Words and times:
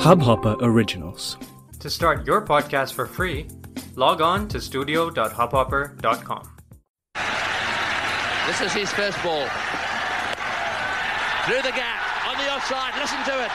Hubhopper 0.00 0.56
Originals. 0.62 1.36
To 1.80 1.90
start 1.90 2.26
your 2.26 2.40
podcast 2.40 2.94
for 2.94 3.04
free, 3.04 3.48
log 3.96 4.22
on 4.22 4.48
to 4.48 4.58
studio.hubhopper.com. 4.58 6.56
This 8.46 8.60
is 8.62 8.72
his 8.72 8.90
first 8.94 9.22
ball. 9.22 9.46
Through 11.44 11.60
the 11.60 11.76
gap, 11.76 12.00
on 12.26 12.38
the 12.38 12.50
offside, 12.50 12.94
listen 12.98 13.22
to 13.24 13.44
it. 13.44 13.50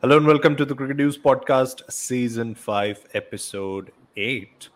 Hello 0.00 0.16
and 0.16 0.28
welcome 0.28 0.54
to 0.54 0.64
the 0.64 0.76
Cricket 0.76 0.96
News 0.96 1.18
Podcast, 1.18 1.90
Season 1.90 2.54
5, 2.54 3.08
Episode 3.14 3.90
8. 4.16 4.68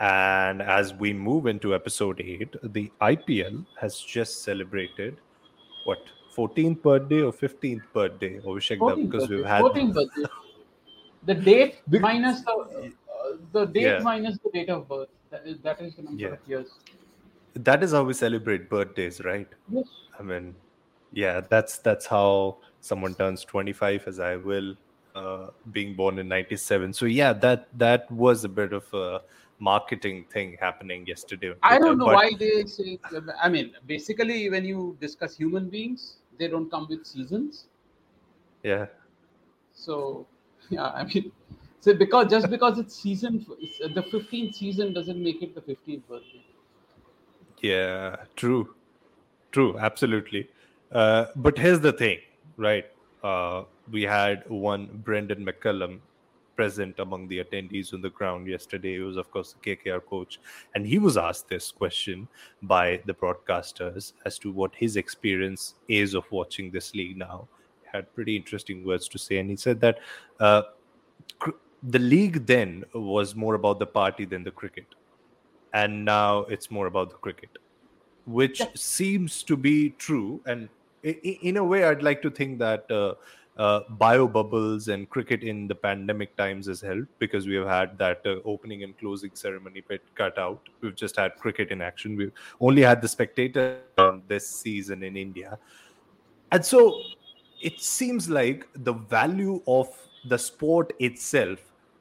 And 0.00 0.60
as 0.62 0.92
we 0.94 1.12
move 1.12 1.46
into 1.46 1.74
Episode 1.74 2.20
8, 2.20 2.56
the 2.74 2.92
IPL 3.00 3.64
has 3.80 3.98
just 4.00 4.42
celebrated 4.42 5.16
what, 5.84 5.98
14th 6.36 6.82
birthday 6.82 7.22
or 7.22 7.32
15th 7.32 7.82
birthday? 7.94 8.38
Abhishek, 8.40 8.78
Dutt, 8.78 8.98
14th 8.98 9.10
because 9.10 9.28
we've 9.28 9.38
birthday, 9.44 9.48
had 9.48 9.62
14th 9.64 9.94
birthday. 9.94 10.22
The 11.24 11.34
date 11.34 11.74
Bec- 11.88 12.00
minus 12.02 12.42
the 12.42 12.52
uh, 12.52 13.36
the 13.52 13.64
date 13.66 13.82
Yeah. 13.82 13.98
minus 14.00 14.38
the 14.44 14.50
date 14.50 14.68
of 14.68 14.86
birth. 14.88 15.08
That 15.30 15.46
is 15.46 15.58
that 15.60 15.80
is 15.80 15.94
the 15.96 16.02
number 16.02 16.22
Yeah. 16.22 16.28
of 16.34 16.38
years. 16.46 16.68
that 17.54 17.82
is 17.82 17.92
how 17.92 18.04
we 18.04 18.12
celebrate 18.12 18.68
birthdays, 18.68 19.22
right? 19.24 19.48
Yes. 19.70 19.86
I 20.20 20.22
mean, 20.22 20.54
yeah, 21.14 21.40
that's 21.40 21.78
that's 21.78 22.04
how 22.06 22.58
someone 22.82 23.14
turns 23.14 23.44
25 23.44 24.06
as 24.06 24.20
I 24.20 24.36
will, 24.36 24.74
uh, 25.14 25.46
being 25.72 25.94
born 25.96 26.18
in 26.18 26.28
97. 26.28 26.92
So 26.92 27.06
yeah, 27.06 27.32
that 27.32 27.68
that 27.78 28.10
was 28.12 28.44
a 28.44 28.48
bit 28.50 28.74
of 28.74 28.84
a 28.92 29.22
marketing 29.58 30.26
thing 30.32 30.56
happening 30.60 31.06
yesterday. 31.06 31.54
I 31.62 31.78
don't 31.78 31.98
know 31.98 32.06
but- 32.06 32.14
why 32.14 32.32
they 32.38 32.64
say. 32.64 32.98
I 33.42 33.48
mean, 33.48 33.72
basically, 33.86 34.50
when 34.50 34.64
you 34.64 34.96
discuss 35.00 35.36
human 35.36 35.68
beings, 35.68 36.16
they 36.38 36.48
don't 36.48 36.70
come 36.70 36.86
with 36.88 37.06
seasons. 37.06 37.66
Yeah, 38.62 38.86
So, 39.72 40.26
yeah, 40.70 40.86
I 40.88 41.04
mean, 41.04 41.30
so 41.80 41.94
because 41.94 42.28
just 42.28 42.50
because 42.50 42.78
it's 42.78 42.96
season, 42.96 43.46
it's, 43.60 43.78
the 43.78 44.02
15th 44.02 44.54
season 44.56 44.92
doesn't 44.92 45.22
make 45.22 45.40
it 45.42 45.54
the 45.54 45.60
15th 45.60 46.02
birthday. 46.08 46.44
Yeah, 47.60 48.16
true, 48.34 48.74
true, 49.52 49.78
absolutely. 49.78 50.48
Uh, 50.90 51.26
but 51.36 51.56
here's 51.56 51.80
the 51.80 51.92
thing, 51.92 52.18
right? 52.56 52.86
Uh, 53.22 53.64
we 53.90 54.02
had 54.02 54.48
one 54.50 54.86
Brendan 55.04 55.46
McCullum 55.46 56.00
present 56.56 56.98
among 56.98 57.28
the 57.28 57.44
attendees 57.44 57.92
on 57.94 58.00
the 58.00 58.10
ground 58.10 58.48
yesterday. 58.48 58.98
Was, 58.98 59.16
of 59.16 59.30
course, 59.30 59.54
the 59.54 59.76
KKR 59.76 60.04
coach, 60.04 60.40
and 60.74 60.86
he 60.86 60.98
was 60.98 61.16
asked 61.16 61.48
this 61.48 61.70
question 61.70 62.26
by 62.62 63.00
the 63.06 63.14
broadcasters 63.14 64.14
as 64.24 64.38
to 64.40 64.50
what 64.50 64.74
his 64.74 64.96
experience 64.96 65.74
is 65.88 66.14
of 66.14 66.30
watching 66.32 66.70
this 66.70 66.94
league 66.94 67.16
now. 67.16 67.46
He 67.82 67.88
had 67.92 68.12
pretty 68.14 68.36
interesting 68.36 68.84
words 68.84 69.08
to 69.08 69.18
say, 69.18 69.38
and 69.38 69.50
he 69.50 69.56
said 69.56 69.80
that 69.80 69.98
uh, 70.40 70.62
cr- 71.38 71.50
the 71.82 71.98
league 71.98 72.46
then 72.46 72.84
was 72.94 73.34
more 73.34 73.54
about 73.54 73.78
the 73.78 73.86
party 73.86 74.24
than 74.24 74.42
the 74.42 74.50
cricket 74.50 74.86
and 75.72 76.04
now 76.04 76.40
it's 76.54 76.70
more 76.70 76.86
about 76.86 77.10
the 77.10 77.16
cricket 77.16 77.50
which 78.24 78.62
seems 78.74 79.42
to 79.42 79.56
be 79.56 79.90
true 79.90 80.40
and 80.46 80.68
in 81.02 81.58
a 81.58 81.64
way 81.64 81.84
i'd 81.84 82.02
like 82.02 82.22
to 82.22 82.30
think 82.30 82.58
that 82.58 82.90
uh, 82.90 83.14
uh, 83.56 83.80
bio 83.90 84.28
bubbles 84.28 84.88
and 84.88 85.08
cricket 85.08 85.42
in 85.42 85.66
the 85.66 85.74
pandemic 85.74 86.36
times 86.36 86.66
has 86.66 86.80
helped 86.80 87.18
because 87.18 87.46
we 87.46 87.54
have 87.54 87.66
had 87.66 87.96
that 87.98 88.20
uh, 88.26 88.36
opening 88.44 88.82
and 88.82 88.96
closing 88.98 89.30
ceremony 89.34 89.82
bit 89.88 90.02
cut 90.14 90.38
out. 90.38 90.60
We've 90.80 90.94
just 90.94 91.16
had 91.16 91.36
cricket 91.36 91.70
in 91.70 91.80
action. 91.80 92.16
We've 92.16 92.32
only 92.60 92.82
had 92.82 93.00
the 93.00 93.08
spectator 93.08 93.78
this 94.28 94.46
season 94.48 95.02
in 95.02 95.16
india. 95.16 95.58
And 96.52 96.64
so 96.64 97.00
it 97.62 97.80
seems 97.80 98.28
like 98.28 98.68
the 98.74 98.92
value 98.92 99.62
of 99.66 99.88
the 100.28 100.38
sport 100.38 100.92
itself 100.98 101.60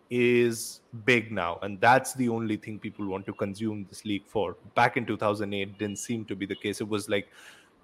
is 0.10 0.82
big 1.06 1.32
now 1.32 1.58
and 1.64 1.82
that's 1.82 2.14
the 2.14 2.30
only 2.30 2.58
thing 2.58 2.78
people 2.78 3.08
want 3.08 3.26
to 3.26 3.34
consume 3.34 3.86
this 3.90 4.04
league 4.06 4.26
for. 4.28 4.58
Back 4.76 4.98
in 4.98 5.06
2008 5.06 5.78
didn't 5.78 5.98
seem 6.00 6.26
to 6.26 6.36
be 6.36 6.46
the 6.46 6.56
case. 6.56 6.82
It 6.82 6.88
was 6.88 7.10
like 7.10 7.30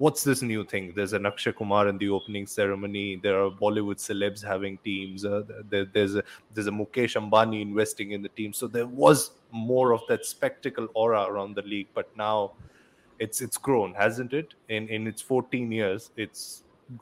what's 0.02 0.24
this 0.24 0.42
new 0.42 0.64
thing? 0.72 0.94
There's 0.96 1.14
an 1.14 1.26
akshay 1.30 1.52
kumar 1.52 1.88
in 1.88 1.98
the 2.04 2.10
opening 2.18 2.48
ceremony. 2.48 3.20
There 3.26 3.38
are 3.44 3.52
bollywood 3.64 4.00
celebs 4.06 4.44
having 4.52 4.78
teams. 4.90 5.26
Uh, 5.26 5.44
there, 5.70 5.86
there's 5.86 6.16
a 6.22 6.24
there's 6.54 6.70
a 6.74 6.76
mukesh 6.80 7.16
ambani 7.22 7.62
investing 7.62 8.12
in 8.18 8.24
the 8.28 8.34
team. 8.40 8.54
So 8.62 8.68
there 8.68 8.88
was 8.88 9.32
more 9.52 9.92
of 9.98 10.02
that 10.10 10.26
spectacle 10.26 10.88
aura 10.96 11.24
around 11.32 11.56
the 11.56 11.66
league 11.74 11.90
but 11.94 12.16
now 12.26 12.36
it's 13.20 13.42
it's 13.48 13.58
grown 13.70 13.94
hasn't 14.04 14.34
it? 14.42 14.56
In 14.70 14.88
in 15.00 15.08
its 15.14 15.22
14 15.22 15.72
years 15.80 16.10
it's 16.26 16.46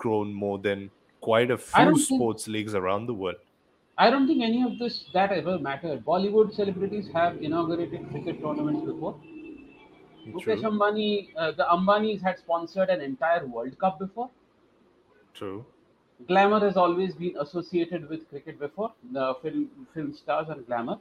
grown 0.06 0.34
more 0.46 0.58
than 0.70 0.90
quite 1.30 1.52
a 1.52 1.58
few 1.58 1.86
think- 1.86 2.06
sports 2.10 2.48
leagues 2.58 2.76
around 2.84 3.06
the 3.14 3.18
world. 3.24 3.46
I 4.04 4.10
don't 4.10 4.28
think 4.28 4.44
any 4.44 4.62
of 4.66 4.78
this 4.82 4.98
that 5.14 5.32
ever 5.38 5.58
mattered. 5.60 6.06
Bollywood 6.06 6.54
celebrities 6.60 7.10
have 7.14 7.42
inaugurated 7.48 8.10
cricket 8.12 8.42
tournaments 8.44 8.86
before. 8.92 9.16
Mukesh 10.26 10.62
true 10.62 10.64
Ambani, 10.64 11.32
uh, 11.36 11.52
the 11.52 11.64
Ambanis 11.66 12.22
had 12.22 12.40
sponsored 12.40 12.90
an 12.90 13.02
entire 13.02 13.46
World 13.46 13.78
Cup 13.80 14.00
before. 14.00 14.30
true 15.34 15.66
Glamour 16.28 16.60
has 16.60 16.78
always 16.78 17.16
been 17.16 17.36
associated 17.38 18.08
with 18.10 18.30
cricket 18.30 18.60
before, 18.60 18.94
the 19.12 19.34
film 19.42 19.88
film 19.92 20.14
stars 20.14 20.48
and 20.48 20.64
glamour. 20.68 21.00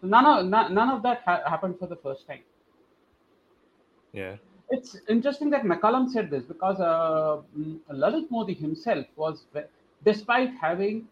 So 0.00 0.06
none 0.06 0.24
of 0.24 0.46
none, 0.46 0.72
none 0.72 0.88
of 0.88 1.02
that 1.02 1.20
ha- 1.24 1.42
happened 1.46 1.78
for 1.78 1.86
the 1.86 1.96
first 1.96 2.26
time. 2.26 2.42
yeah 4.12 4.36
It's 4.70 4.96
interesting 5.08 5.50
that 5.50 5.64
McCullum 5.64 6.08
said 6.08 6.30
this 6.30 6.44
because 6.44 6.80
uh, 6.80 7.42
mm, 7.56 7.80
Lalit 7.90 8.30
Modi 8.30 8.54
himself 8.54 9.06
was, 9.16 9.44
despite 10.04 10.54
having 10.54 11.08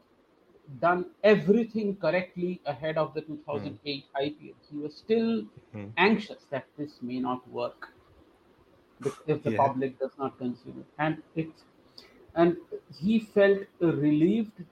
done 0.80 1.10
everything 1.24 1.96
correctly 1.96 2.60
ahead 2.66 2.98
of 2.98 3.14
the 3.14 3.22
2008 3.22 4.06
IPL, 4.14 4.54
he 4.70 4.76
was 4.76 4.96
still 4.96 5.44
Hmm. 5.72 5.86
anxious 5.96 6.44
that 6.50 6.66
this 6.76 7.00
may 7.02 7.20
not 7.20 7.48
work 7.48 7.92
if- 9.04 9.24
the 9.44 9.50
Yeah. 9.50 9.56
public 9.56 9.98
does 9.98 10.16
not 10.18 10.36
consume 10.38 10.80
it, 10.80 10.86
and 10.98 11.22
it, 11.34 11.64
and 12.34 12.56
he 13.00 13.18
felt 13.20 13.66
relieved 13.80 14.64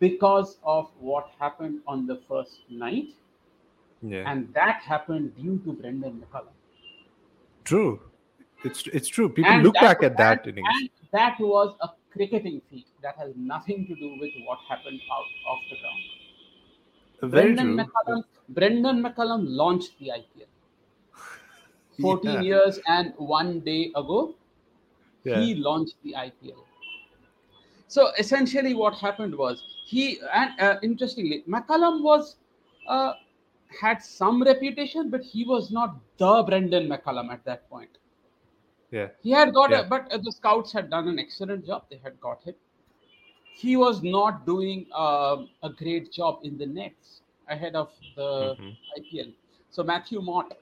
because 0.00 0.58
of 0.62 0.90
what 1.00 1.28
happened 1.38 1.82
on 1.86 2.06
the 2.06 2.16
first 2.28 2.68
night, 2.70 3.14
yeah. 4.02 4.30
And 4.30 4.52
that 4.54 4.82
happened 4.82 5.34
due 5.36 5.58
to 5.60 5.72
Brendan 5.72 6.20
McCullum. 6.22 6.52
true. 7.64 8.00
It's 8.64 8.86
it's 8.88 9.08
true. 9.08 9.28
People 9.28 9.52
And 9.52 9.62
look 9.64 9.74
back 9.74 10.02
at 10.02 10.16
that 10.16 10.46
innings. 10.46 10.66
And 10.68 10.90
that 11.12 11.38
was 11.38 11.76
a 11.80 11.88
cricketing 12.16 12.60
feat. 12.70 12.86
That 13.02 13.16
has 13.16 13.32
nothing 13.36 13.86
to 13.88 13.94
do 13.94 14.16
with 14.20 14.32
what 14.46 14.58
happened 14.68 15.00
out 15.12 15.30
off 15.48 15.60
the 15.70 15.76
ground. 15.80 16.02
very 17.22 17.54
Brendan 17.54 17.56
true 17.56 17.76
McCullum, 17.76 18.24
Brendan 18.48 19.02
McCullum 19.02 19.44
launched 19.48 19.98
the 19.98 20.10
IPL 20.10 20.48
14 22.00 22.32
Yeah. 22.32 22.42
years 22.42 22.80
and 22.86 23.12
one 23.18 23.60
day 23.60 23.92
ago. 23.94 24.34
Yeah. 25.24 25.34
He 25.40 25.54
launched 25.56 25.96
the 26.02 26.14
IPL. 26.16 26.66
So 27.88 28.12
essentially, 28.18 28.74
what 28.74 28.94
happened 28.98 29.36
was 29.36 29.62
he 29.84 30.20
and 30.32 30.60
uh, 30.60 30.78
interestingly, 30.82 31.44
McCullum 31.48 32.02
was 32.02 32.36
uh, 32.86 33.14
had 33.80 34.02
some 34.02 34.42
reputation, 34.42 35.10
but 35.10 35.22
he 35.22 35.44
was 35.44 35.70
not 35.70 35.96
the 36.18 36.42
Brendan 36.42 36.88
McCullum 36.88 37.30
at 37.32 37.44
that 37.44 37.68
point. 37.70 37.98
Yeah 38.90 39.08
He 39.22 39.30
had 39.30 39.52
got 39.54 39.70
Yeah. 39.70 39.80
a, 39.80 39.84
but 39.84 40.10
uh, 40.12 40.18
the 40.18 40.32
scouts 40.32 40.72
had 40.72 40.90
done 40.90 41.08
an 41.08 41.18
excellent 41.18 41.66
job. 41.66 41.84
They 41.90 41.98
had 42.02 42.20
got 42.20 42.42
him. 42.42 42.54
He 43.54 43.76
was 43.76 44.02
not 44.02 44.44
doing 44.46 44.86
um 44.94 45.48
a 45.62 45.70
great 45.70 46.12
job 46.12 46.40
in 46.42 46.58
the 46.58 46.66
nets 46.66 47.22
ahead 47.48 47.74
of 47.74 47.90
the 48.16 48.56
Mhm. 48.58 48.76
IPL. 48.98 49.32
So 49.70 49.82
Matthew 49.82 50.20
Mott, 50.20 50.52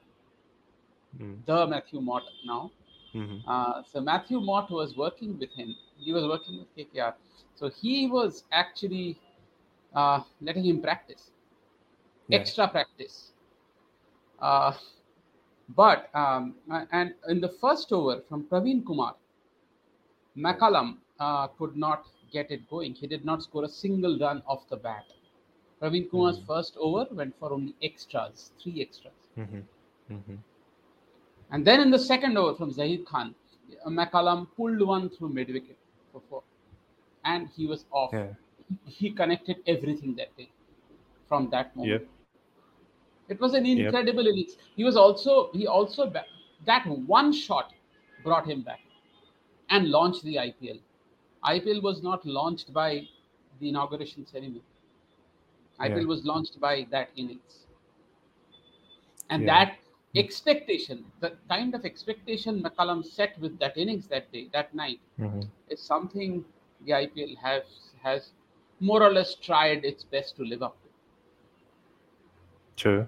Mm. 1.19 1.45
the 1.45 1.67
Matthew 1.67 2.01
Mott 2.01 2.23
now. 2.45 2.71
Mhm. 3.13 3.41
Uh, 3.47 3.83
so 3.83 4.01
Matthew 4.01 4.39
Mott 4.41 4.69
was 4.71 4.95
working 4.97 5.37
with 5.39 5.51
him. 5.53 5.75
He 5.97 6.13
was 6.13 6.25
working 6.25 6.59
with 6.59 6.73
KKR. 6.75 7.15
So 7.55 7.69
he 7.69 8.07
was 8.07 8.43
actually 8.51 9.17
uh, 9.93 10.21
letting 10.41 10.65
him 10.65 10.81
practice, 10.81 11.31
Yeah. 12.27 12.39
extra 12.39 12.67
practice. 12.67 13.31
Uh, 14.39 14.73
but 15.69 16.09
um, 16.13 16.55
and 16.91 17.13
in 17.27 17.41
the 17.41 17.49
first 17.49 17.91
over 17.91 18.21
from 18.29 18.43
Praveen 18.43 18.85
Kumar, 18.85 19.15
McCullum 20.37 20.97
uh, 21.19 21.47
could 21.47 21.75
not 21.75 22.05
get 22.31 22.51
it 22.51 22.69
going. 22.69 22.93
He 22.93 23.07
did 23.07 23.25
not 23.25 23.43
score 23.43 23.63
a 23.63 23.69
single 23.69 24.19
run 24.19 24.43
off 24.47 24.67
the 24.69 24.77
bat. 24.77 25.05
Praveen 25.81 26.09
Kumar's 26.09 26.39
first 26.47 26.75
over 26.77 27.07
went 27.11 27.37
for 27.39 27.51
only 27.51 27.75
extras, 27.81 28.51
three 28.61 28.81
extras. 28.81 29.13
Mhm. 29.37 29.63
Mhm. 30.09 30.37
And 31.51 31.65
then 31.65 31.81
in 31.81 31.91
the 31.91 31.99
second 31.99 32.37
over 32.37 32.55
from 32.55 32.71
Zaheer 32.71 33.05
Khan, 33.05 33.35
McCullum 33.87 34.47
pulled 34.55 34.81
one 34.81 35.09
through 35.09 35.29
mid 35.29 35.49
wicket 35.49 35.77
for 36.11 36.21
four. 36.29 36.43
And 37.23 37.49
he 37.49 37.65
was 37.65 37.85
off. 37.91 38.13
Yeah. 38.13 38.33
He 38.85 39.11
connected 39.11 39.57
everything 39.67 40.15
that 40.15 40.35
day 40.37 40.49
from 41.27 41.49
that 41.49 41.75
moment. 41.75 42.01
Yep. 42.01 42.07
It 43.29 43.39
was 43.39 43.53
an 43.53 43.65
incredible 43.65 44.27
innings. 44.27 44.57
He 44.75 44.83
was 44.83 44.95
also 44.95 45.51
he 45.53 45.67
also 45.67 46.09
that 46.65 46.87
one 46.87 47.31
shot 47.33 47.73
brought 48.23 48.47
him 48.49 48.61
back 48.61 48.81
and 49.69 49.89
launched 49.89 50.23
the 50.23 50.39
IPL. 50.39 50.79
IPL 51.43 51.81
was 51.81 52.01
not 52.03 52.25
launched 52.25 52.73
by 52.73 53.07
the 53.59 53.69
inauguration 53.69 54.25
ceremony. 54.25 54.63
IPL 55.79 56.05
Yeah. 56.05 56.07
was 56.07 56.25
launched 56.25 56.59
by 56.59 56.83
that 56.91 57.09
innings. 57.15 57.67
And 59.29 59.45
Yeah. 59.45 59.47
that 59.47 59.77
expectation, 60.15 61.11
the 61.19 61.37
kind 61.49 61.75
of 61.75 61.85
expectation 61.85 62.63
McCullum 62.63 63.05
set 63.05 63.37
with 63.39 63.59
that 63.59 63.77
innings 63.77 64.07
that 64.07 64.31
day, 64.31 64.47
that 64.53 64.73
night, 64.73 64.99
Mhm. 65.17 65.49
is 65.69 65.81
something 65.81 66.45
the 66.81 66.93
IPL 66.93 67.35
has 67.35 67.93
has 68.01 68.31
more 68.79 69.03
or 69.03 69.11
less 69.11 69.35
tried 69.35 69.83
its 69.85 70.03
best 70.03 70.35
to 70.37 70.43
live 70.43 70.63
up. 70.63 70.77
Sure. 72.75 73.07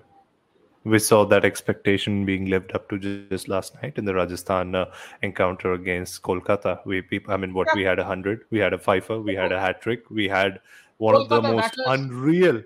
We 0.83 0.99
saw 0.99 1.25
that 1.25 1.43
expectation 1.43 2.25
being 2.25 2.45
lived 2.45 2.73
up 2.73 2.87
to 2.89 2.97
just 2.97 3.49
last 3.49 3.75
night 3.81 3.97
in 3.97 4.05
the 4.05 4.13
Rajasthan 4.13 4.73
uh, 4.73 4.85
encounter 5.21 5.73
against 5.73 6.21
Kolkata. 6.21 6.85
We, 6.85 7.03
I 7.27 7.35
mean, 7.35 7.53
what 7.53 7.67
we 7.75 7.83
had 7.83 7.99
a 7.99 8.05
hundred, 8.05 8.45
we 8.51 8.59
had 8.59 8.73
a 8.73 8.77
fifer, 8.77 9.19
we 9.19 9.35
had 9.35 9.51
a 9.51 9.59
hat 9.59 9.81
trick, 9.81 10.09
we 10.09 10.29
had 10.29 10.61
one 10.97 11.15
of 11.15 11.27
the 11.27 11.41
most 11.41 11.75
unreal, 11.87 12.63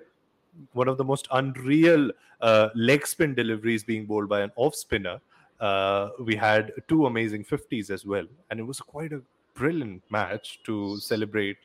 one 0.74 0.88
of 0.88 0.98
the 0.98 1.03
most 1.03 1.27
unreal 1.31 2.12
uh, 2.42 2.69
leg 2.75 3.07
spin 3.07 3.33
deliveries 3.33 3.83
being 3.83 4.06
bowled 4.06 4.30
by 4.30 4.42
an 4.42 4.51
off 4.56 4.75
spinner. 4.75 5.19
Uh, 5.59 6.09
we 6.19 6.36
had 6.36 6.71
two 6.88 7.07
amazing 7.07 7.44
50s 7.44 7.89
as 7.89 8.06
well, 8.06 8.25
and 8.50 8.59
it 8.59 8.63
was 8.63 8.80
quite 8.80 9.13
a 9.13 9.21
brilliant 9.56 10.03
match 10.12 10.59
to 10.63 10.98
celebrate 11.00 11.57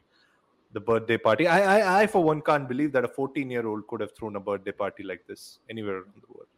the 0.72 0.80
birthday 0.80 1.16
party. 1.16 1.46
I, 1.46 1.78
I, 1.78 2.02
I 2.02 2.06
for 2.06 2.22
one 2.22 2.40
can't 2.42 2.68
believe 2.68 2.92
that 2.92 3.04
a 3.04 3.08
14 3.08 3.50
year 3.50 3.66
old 3.66 3.86
could 3.86 4.00
have 4.00 4.12
thrown 4.16 4.36
a 4.36 4.40
birthday 4.40 4.72
party 4.72 5.02
like 5.02 5.26
this 5.26 5.58
anywhere 5.70 5.96
around 5.96 6.22
the 6.26 6.34
world. 6.34 6.48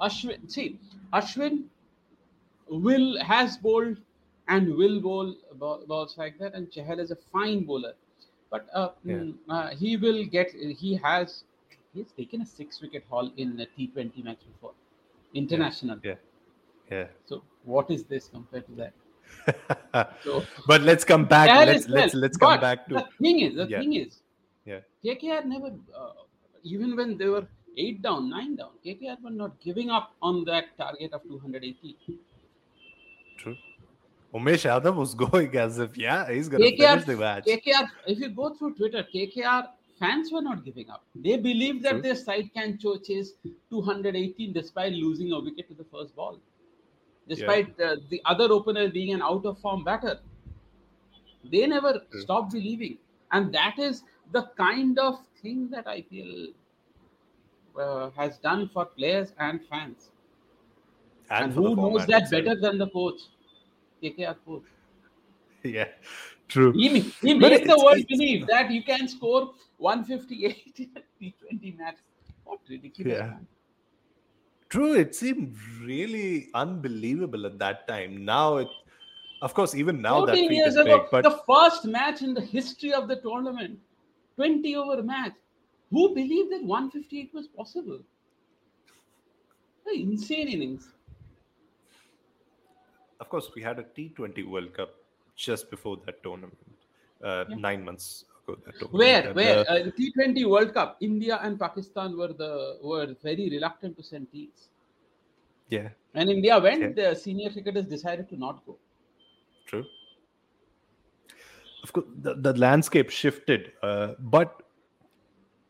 Ashwin, 0.00 0.50
see, 0.50 0.78
Ashwin 1.12 1.64
will 2.68 3.22
has 3.22 3.56
bowled 3.56 3.98
and 4.48 4.74
will 4.74 5.00
bowl 5.00 5.34
balls 5.86 6.18
like 6.18 6.38
that, 6.38 6.54
and 6.54 6.70
Chahal 6.70 6.98
is 6.98 7.10
a 7.10 7.16
fine 7.16 7.64
bowler, 7.64 7.94
but 8.50 8.66
uh, 8.74 8.90
Yeah. 9.04 9.14
mm, 9.14 9.34
uh, 9.48 9.68
he 9.70 9.96
will 9.96 10.24
get. 10.24 10.50
He 10.52 10.94
has 10.96 11.44
he's 11.94 12.12
taken 12.12 12.42
a 12.42 12.46
six 12.46 12.80
wicket 12.80 13.04
haul 13.08 13.30
in 13.36 13.60
a 13.60 13.66
T20 13.66 14.24
match 14.24 14.40
before, 14.52 14.72
international. 15.34 16.00
Yeah. 16.02 16.16
Yeah. 16.90 17.06
So 17.24 17.42
what 17.64 17.90
is 17.90 18.04
this 18.04 18.28
compared 18.28 18.66
to 18.66 18.72
that? 18.72 18.92
So 20.24 20.42
but 20.66 20.82
let's 20.82 21.04
come 21.04 21.24
back. 21.24 21.48
Let's 21.66 21.88
let's 21.88 22.14
let's 22.14 22.36
come 22.36 22.52
but 22.54 22.60
back 22.60 22.86
to 22.88 22.94
the 22.94 23.06
thing 23.20 23.40
is 23.40 23.54
the 23.56 23.66
Yeah. 23.68 23.80
thing 23.80 23.94
is 23.94 24.20
Yeah. 24.64 24.80
KKR 25.04 25.44
never 25.46 25.70
uh, 25.96 26.12
even 26.62 26.96
when 26.96 27.16
they 27.18 27.28
were 27.34 27.46
eight 27.76 28.02
down 28.02 28.28
nine 28.30 28.54
down 28.56 28.70
KKR 28.86 29.16
were 29.22 29.30
not 29.30 29.60
giving 29.60 29.90
up 29.90 30.12
on 30.22 30.44
that 30.44 30.66
target 30.78 31.12
of 31.12 31.22
280 31.24 31.96
true. 33.38 33.56
Umesh 34.34 34.64
Yadav 34.70 34.94
was 34.94 35.14
going 35.24 35.56
as 35.56 35.78
if 35.78 35.96
yeah 35.98 36.30
he's 36.30 36.48
gonna 36.48 36.64
KKR, 36.64 36.76
finish 36.78 37.04
the 37.04 37.16
match. 37.16 37.44
KKR 37.46 37.88
if 38.06 38.18
you 38.20 38.28
go 38.28 38.54
through 38.54 38.74
Twitter 38.74 39.04
KKR 39.14 39.68
fans 39.98 40.30
were 40.32 40.42
not 40.42 40.64
giving 40.64 40.88
up 40.90 41.04
they 41.14 41.36
believed 41.36 41.82
that 41.84 41.92
True. 41.94 42.02
their 42.02 42.14
side 42.16 42.50
can 42.54 42.78
chase 42.78 43.32
218 43.70 44.52
despite 44.52 44.92
losing 44.92 45.32
a 45.32 45.40
wicket 45.40 45.68
to 45.68 45.74
the 45.74 45.84
first 45.96 46.14
ball 46.14 46.38
despite 47.28 47.80
uh, 47.80 47.96
the 48.10 48.20
other 48.24 48.44
opener 48.52 48.88
being 48.88 49.12
an 49.14 49.22
out 49.22 49.44
of 49.44 49.58
form 49.58 49.84
batter 49.84 50.18
they 51.50 51.66
never 51.66 52.00
stopped 52.10 52.52
believing 52.52 52.98
and 53.32 53.52
that 53.54 53.78
is 53.78 54.02
the 54.32 54.42
kind 54.56 54.98
of 54.98 55.18
thing 55.40 55.68
that 55.70 55.86
IPL 55.86 56.52
uh, 57.78 58.10
has 58.10 58.38
done 58.38 58.68
for 58.68 58.84
players 58.84 59.32
and 59.38 59.60
fans 59.68 60.10
and, 61.30 61.52
the 61.52 61.56
who 61.56 61.76
knows 61.76 62.06
that 62.06 62.22
itself. 62.24 62.44
better 62.44 62.60
than 62.60 62.78
the 62.78 62.88
coach 62.88 63.20
KKR 64.02 64.36
coach 64.44 64.64
Yeah, 65.62 65.88
true. 66.48 66.72
he, 66.72 67.00
he 67.22 67.34
made 67.34 67.66
the 67.68 67.78
world 67.78 68.04
believe 68.08 68.46
that 68.48 68.70
you 68.70 68.82
can 68.82 69.06
score 69.08 69.54
158 69.78 70.72
in 70.78 70.90
a 70.96 71.00
T20 71.24 71.78
match 71.78 71.96
what 72.44 72.60
ridiculous 72.68 73.18
Yeah. 73.18 73.26
man. 73.26 73.46
True, 74.72 74.94
it 74.94 75.14
seemed 75.14 75.54
really 75.82 76.48
unbelievable 76.54 77.44
at 77.44 77.58
that 77.58 77.86
time. 77.86 78.24
Now 78.24 78.56
it, 78.56 78.68
of 79.42 79.52
course, 79.52 79.74
even 79.74 80.00
now 80.00 80.24
that 80.24 80.32
14 80.32 80.48
feat 80.48 80.66
is 80.66 80.76
ago, 80.76 81.00
big, 81.00 81.10
but 81.10 81.24
the 81.24 81.42
first 81.46 81.84
match 81.84 82.22
in 82.22 82.32
the 82.32 82.40
history 82.40 82.94
of 82.94 83.06
the 83.06 83.16
tournament, 83.16 83.78
20 84.36 84.74
over 84.76 85.02
match. 85.02 85.34
Who 85.90 86.14
believed 86.14 86.52
that 86.52 86.64
158 86.64 87.34
was 87.34 87.48
possible? 87.48 88.00
The 89.84 90.00
insane 90.00 90.48
innings. 90.48 90.88
of 93.20 93.28
course, 93.28 93.50
we 93.54 93.60
had 93.62 93.78
a 93.78 93.82
T20 93.82 94.48
World 94.48 94.72
Cup 94.72 94.94
just 95.36 95.70
before 95.70 95.98
that 96.06 96.22
tournament, 96.22 96.56
uh, 97.22 97.44
Yeah. 97.48 97.56
nine 97.56 97.84
months 97.84 98.24
tournament. 98.46 98.92
Where, 98.92 99.34
where 99.34 99.58
uh, 99.58 99.62
uh, 99.62 99.82
the 99.84 99.92
T20 99.92 100.48
World 100.48 100.74
Cup, 100.74 100.96
India 101.00 101.38
and 101.42 101.58
Pakistan 101.58 102.16
were 102.16 102.32
the 102.32 102.78
were 102.82 103.14
very 103.22 103.48
reluctant 103.50 103.96
to 103.96 104.02
send 104.02 104.30
teams, 104.32 104.68
yeah, 105.68 105.88
and 106.14 106.30
India 106.30 106.58
went. 106.58 106.96
Yeah. 106.96 107.10
The 107.10 107.16
senior 107.16 107.50
cricketers 107.50 107.86
decided 107.86 108.28
to 108.30 108.36
not 108.36 108.64
go. 108.66 108.76
true. 109.66 109.84
Of 111.82 111.92
course, 111.92 112.06
the, 112.20 112.34
the 112.34 112.52
landscape 112.54 113.10
shifted, 113.10 113.72
uh, 113.82 114.14
but 114.20 114.62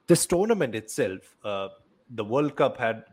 this 0.08 0.26
tournament 0.26 0.74
itself, 0.74 1.36
uh, 1.42 1.69
the 2.10 2.24
World 2.24 2.54
Cup 2.54 2.76
had, 2.76 3.04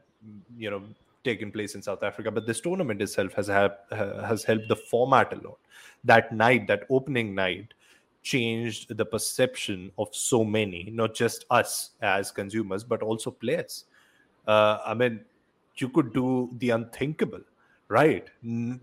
you 0.58 0.70
know, 0.70 0.84
taken 1.24 1.52
place 1.52 1.76
in 1.76 1.82
South 1.82 2.04
Africa, 2.04 2.30
but 2.32 2.46
this 2.46 2.60
tournament 2.60 3.02
itself 3.02 3.34
has 3.34 3.48
ha- 3.48 3.78
has 4.26 4.44
helped 4.44 4.68
the 4.68 4.76
format 4.76 5.32
a 5.34 5.38
lot. 5.48 5.60
That 6.04 6.34
night, 6.34 6.68
that 6.68 6.84
opening 6.90 7.36
night, 7.36 7.74
changed 8.22 8.96
the 8.96 9.06
perception 9.06 9.92
of 9.98 10.10
so 10.12 10.44
many, 10.44 10.90
not 10.92 11.14
just 11.16 11.46
us 11.50 11.92
as 12.02 12.32
consumers, 12.32 12.84
but 12.84 13.02
also 13.02 13.32
players. 13.32 13.86
Uh, 14.48 14.80
I 14.86 14.94
mean, 14.94 15.22
you 15.78 15.90
could 15.90 16.14
do 16.14 16.50
the 16.58 16.72
unthinkable, 16.72 17.42
right? 17.88 18.30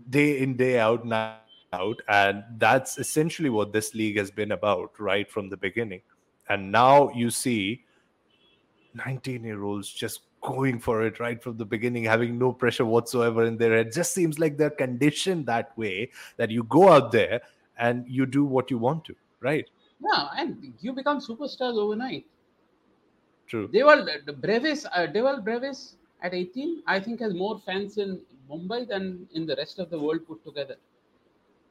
Day 0.09 0.39
in, 0.39 0.57
day 0.57 0.79
out, 0.79 1.05
night 1.05 1.37
out. 1.73 2.01
And 2.07 2.43
that's 2.57 2.97
essentially 2.97 3.49
what 3.49 3.73
this 3.73 3.93
league 3.93 4.17
has 4.17 4.31
been 4.31 4.51
about, 4.51 4.99
right 4.99 5.29
from 5.29 5.49
the 5.49 5.57
beginning. 5.57 6.01
And 6.49 6.71
now 6.71 7.11
you 7.13 7.29
see 7.29 7.83
19 8.93 9.43
year 9.43 9.63
olds 9.63 9.89
just 9.89 10.21
going 10.41 10.79
for 10.79 11.03
it 11.03 11.19
right 11.19 11.41
from 11.41 11.57
the 11.57 11.65
beginning, 11.65 12.03
having 12.03 12.37
no 12.37 12.53
pressure 12.53 12.85
whatsoever 12.85 13.43
in 13.43 13.57
their 13.57 13.75
head. 13.75 13.91
Just 13.91 14.13
seems 14.13 14.39
like 14.39 14.57
they're 14.57 14.69
conditioned 14.69 15.45
that 15.47 15.77
way 15.77 16.11
that 16.37 16.49
you 16.51 16.63
go 16.63 16.89
out 16.89 17.11
there 17.11 17.41
and 17.77 18.05
you 18.07 18.25
do 18.25 18.45
what 18.45 18.71
you 18.71 18.77
want 18.77 19.03
to, 19.05 19.15
right? 19.41 19.69
Yeah, 19.99 20.29
and 20.35 20.73
you 20.81 20.91
become 20.93 21.19
superstars 21.19 21.75
overnight. 21.77 22.25
True. 23.47 23.71
Dewald 23.71 24.09
the 24.25 24.33
Brevis, 24.33 24.85
uh, 24.91 25.05
Dewald 25.05 25.43
Brevis 25.45 25.95
at 26.21 26.33
18, 26.33 26.81
I 26.87 26.99
think 26.99 27.19
has 27.19 27.33
more 27.35 27.59
fans 27.59 27.97
in 27.99 28.25
Mumbai 28.49 28.87
than 28.87 29.29
in 29.31 29.45
the 29.45 29.55
rest 29.55 29.77
of 29.79 29.89
the 29.91 29.99
world 29.99 30.25
put 30.27 30.43
together. 30.43 30.77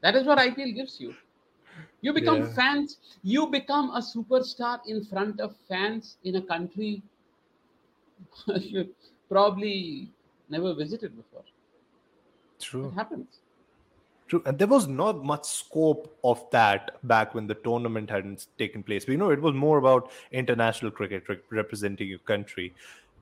That 0.02 0.16
is 0.16 0.26
what 0.26 0.38
IPL 0.38 0.72
gives 0.72 1.00
you. 1.00 1.16
You 2.02 2.12
become 2.14 2.42
Yeah. 2.42 2.46
fans. 2.46 2.98
You 3.22 3.46
become 3.48 3.90
a 3.90 4.00
superstar 4.00 4.80
in 4.86 5.04
front 5.04 5.40
of 5.40 5.56
fans 5.68 6.18
in 6.24 6.36
a 6.36 6.42
country 6.42 7.02
you 8.60 8.94
probably 9.28 10.12
never 10.48 10.74
visited 10.74 11.16
before. 11.16 11.44
True. 12.58 12.90
It 12.90 12.94
happens. 12.94 13.40
True, 14.28 14.42
and 14.44 14.58
there 14.58 14.66
was 14.66 14.88
not 14.88 15.24
much 15.24 15.44
scope 15.46 16.18
of 16.24 16.42
that 16.50 16.98
back 17.06 17.32
when 17.34 17.46
the 17.46 17.54
tournament 17.54 18.10
hadn't 18.10 18.46
taken 18.58 18.82
place. 18.82 19.06
You 19.06 19.16
know 19.16 19.30
it 19.30 19.40
was 19.40 19.54
more 19.54 19.78
about 19.78 20.10
international 20.32 20.90
cricket 20.90 21.28
re- 21.28 21.38
representing 21.52 22.08
your 22.08 22.18
country. 22.20 22.74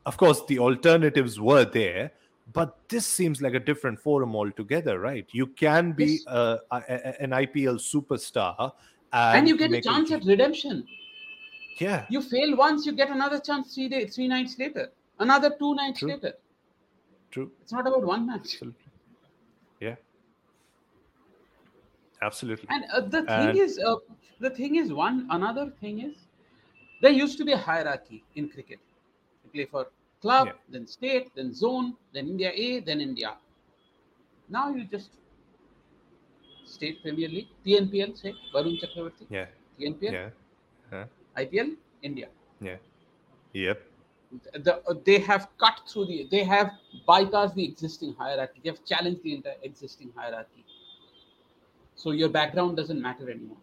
Of 0.06 0.16
course, 0.16 0.42
the 0.46 0.58
alternatives 0.58 1.38
were 1.38 1.66
there, 1.66 2.12
but 2.52 2.78
this 2.88 3.06
seems 3.06 3.42
like 3.42 3.52
a 3.54 3.60
different 3.60 3.98
forum 4.00 4.34
altogether, 4.34 4.98
right? 4.98 5.26
You 5.32 5.46
can 5.48 5.92
be 5.92 6.04
Yes. 6.14 6.24
uh, 6.26 6.56
a, 6.70 6.82
a- 6.88 7.22
an 7.22 7.32
IPL 7.34 7.74
superstar, 7.76 8.72
and, 9.12 9.38
And 9.38 9.48
you 9.48 9.58
get 9.58 9.72
a 9.72 9.80
chance 9.82 10.10
at 10.10 10.24
redemption. 10.24 10.86
yeah, 11.80 12.06
You 12.08 12.22
fail 12.22 12.56
once, 12.56 12.86
you 12.86 12.92
get 12.92 13.10
another 13.10 13.40
chance 13.40 13.74
three 13.74 13.88
days, 13.88 14.14
three 14.14 14.28
nights 14.28 14.58
later, 14.58 14.90
another 15.18 15.54
two 15.58 15.74
nights 15.74 16.00
True. 16.00 16.08
later. 16.10 16.32
true, 17.30 17.52
It's 17.62 17.72
not 17.72 17.86
about 17.86 18.04
one 18.04 18.26
match. 18.26 18.40
absolutely, 18.54 18.92
yeah, 19.80 19.96
absolutely, 22.28 22.66
And 22.74 22.84
uh, 22.92 23.00
the 23.14 23.22
thing 23.34 23.48
And- 23.50 23.58
is, 23.64 23.78
uh, 23.78 23.96
the 24.40 24.50
thing 24.50 24.76
is, 24.82 24.92
one 24.92 25.26
another 25.30 25.66
thing 25.80 26.00
is, 26.08 26.16
there 27.02 27.12
used 27.24 27.36
to 27.38 27.44
be 27.44 27.52
a 27.52 27.62
hierarchy 27.70 28.22
in 28.34 28.48
cricket. 28.48 28.80
You 29.44 29.50
play 29.56 29.66
for 29.74 29.82
club, 30.22 30.46
Yeah. 30.48 30.52
then 30.72 30.86
state, 30.86 31.26
then 31.36 31.52
zone, 31.62 31.88
then 32.14 32.28
India 32.34 32.50
A, 32.66 32.80
then 32.80 33.00
India. 33.08 33.32
Now 34.48 34.64
you 34.74 34.84
just 34.96 35.10
state 36.64 37.02
Premier 37.02 37.28
League, 37.28 37.48
TNPL, 37.64 38.16
say 38.22 38.34
Varun 38.54 38.76
Chakravarti, 38.82 39.26
yeah, 39.30 39.46
TNPL, 39.78 40.12
yeah, 40.12 40.30
yeah, 40.92 41.04
IPL, 41.42 41.76
India. 42.02 42.28
yeah, 42.60 42.76
yep, 43.52 43.82
the, 44.66 44.72
they 45.04 45.18
have 45.18 45.48
cut 45.58 45.80
through 45.88 46.06
the 46.06 46.26
they 46.30 46.42
have 46.44 46.70
bypassed 47.08 47.54
the 47.54 47.64
existing 47.64 48.14
hierarchy 48.18 48.58
they 48.64 48.70
have 48.70 48.82
challenged 48.84 49.22
the 49.22 49.32
entire 49.34 49.60
existing 49.62 50.10
hierarchy 50.16 50.64
so 51.96 52.10
your 52.10 52.28
background 52.28 52.76
doesn't 52.76 53.00
matter 53.00 53.30
anymore 53.30 53.56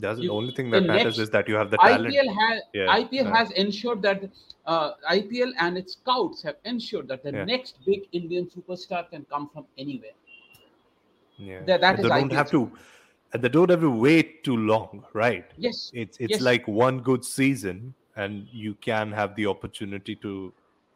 Doesn't 0.00 0.22
You- 0.24 0.30
the 0.30 0.34
only 0.34 0.52
thing 0.54 0.70
that 0.70 0.82
matters 0.86 1.04
next- 1.04 1.18
is 1.24 1.30
that 1.30 1.48
you 1.48 1.54
have 1.54 1.70
the 1.70 1.76
talent. 1.78 2.06
IPL 2.14 2.30
has 2.38 2.62
Yeah, 2.78 2.94
IPL 3.00 3.28
has 3.34 3.50
ensured 3.64 4.00
that 4.02 4.24
uh, 4.66 4.92
IPL 5.16 5.52
and 5.64 5.78
its 5.78 5.92
scouts 5.92 6.42
have 6.42 6.56
ensured 6.64 7.06
that 7.12 7.22
the 7.26 7.32
Yeah. 7.32 7.44
next 7.44 7.78
big 7.86 8.08
Indian 8.20 8.46
superstar 8.54 9.02
can 9.10 9.24
come 9.34 9.48
from 9.52 9.66
anywhere. 9.84 10.16
Yeah. 11.36 11.62
That- 11.64 11.80
that 11.80 11.96
they 11.98 12.08
don't 12.08 12.30
IPL. 12.30 12.34
have 12.40 12.50
to 12.50 12.72
and 13.32 13.42
they 13.42 13.48
don't 13.48 13.70
have 13.74 13.80
to 13.80 13.90
wait 13.90 14.44
too 14.44 14.56
long, 14.56 15.04
right? 15.12 15.46
Yes, 15.58 15.90
It's 15.92 16.16
it's 16.18 16.30
Yes. 16.38 16.40
like 16.50 16.66
one 16.68 17.00
good 17.10 17.24
season 17.24 17.94
and 18.16 18.46
you 18.64 18.74
can 18.88 19.10
have 19.20 19.34
the 19.34 19.46
opportunity 19.46 20.14
to 20.26 20.52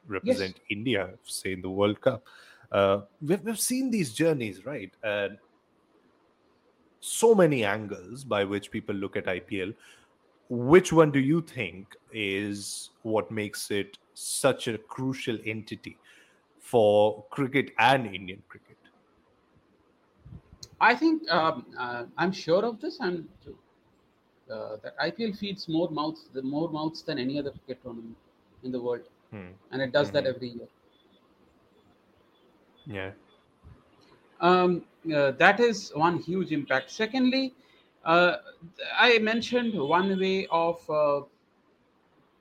represent 0.06 0.60
India, 0.70 1.10
say 1.24 1.52
in 1.52 1.62
the 1.62 1.70
World 1.70 2.00
Cup. 2.00 2.24
Uh, 2.70 3.00
we've, 3.20 3.42
we've 3.42 3.58
seen 3.60 3.90
these 3.90 4.12
journeys, 4.12 4.64
right? 4.64 4.92
And 5.02 5.38
so 7.00 7.34
many 7.34 7.64
angles 7.64 8.24
by 8.24 8.44
which 8.44 8.70
people 8.70 8.94
look 8.94 9.16
at 9.16 9.28
IPL. 9.28 9.74
Which 10.48 10.92
one 10.92 11.10
do 11.12 11.20
you 11.20 11.42
think 11.42 11.96
is 12.10 12.90
what 13.02 13.30
makes 13.30 13.70
it 13.70 13.98
such 14.14 14.68
a 14.68 14.78
crucial 14.78 15.38
entity 15.44 16.00
for 16.58 17.26
cricket 17.30 17.72
and 17.78 18.06
Indian 18.06 18.42
cricket? 18.48 18.78
I 20.80 20.94
think 20.94 21.28
um, 21.30 21.66
uh, 21.78 22.06
I'm 22.16 22.32
sure 22.32 22.64
of 22.64 22.80
this. 22.80 22.98
I'm 23.00 23.28
uh, 24.50 24.76
that 24.82 24.94
IPL 24.98 25.32
feeds 25.32 25.68
more 25.68 25.90
mouths, 25.90 26.28
the 26.32 26.42
more 26.42 26.68
mouths 26.70 27.02
than 27.02 27.18
any 27.18 27.38
other 27.38 27.50
cricket 27.50 27.82
tournament 27.82 28.16
in 28.62 28.72
the 28.72 28.80
world, 28.80 29.04
Hmm. 29.30 29.52
and 29.70 29.82
it 29.82 29.92
does 29.92 30.10
that 30.12 30.24
Mhm. 30.24 30.26
every 30.26 30.48
year. 30.48 30.68
Yeah. 32.86 33.12
Um, 34.40 34.84
uh, 35.14 35.32
that 35.32 35.60
is 35.60 35.90
one 35.94 36.18
huge 36.18 36.52
impact. 36.52 36.90
Secondly, 36.90 37.54
uh, 38.04 38.36
I 38.98 39.18
mentioned 39.18 39.78
one 39.78 40.18
way 40.18 40.46
of 40.50 40.88
uh, 40.90 41.20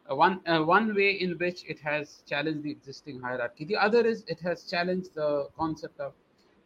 uh, 0.10 0.16
one 0.16 0.39
uh, 0.48 0.62
one 0.63 0.96
way 0.96 1.12
in 1.12 1.38
which 1.38 1.63
it 1.68 1.80
has 1.80 2.24
challenged 2.27 2.63
the 2.63 2.72
existing 2.72 3.20
hierarchy. 3.22 3.66
The 3.66 3.75
other 3.77 4.06
is 4.06 4.24
it 4.27 4.39
has 4.42 4.63
challenged 4.63 5.13
the 5.16 5.50
concept 5.58 6.00
of 6.00 6.13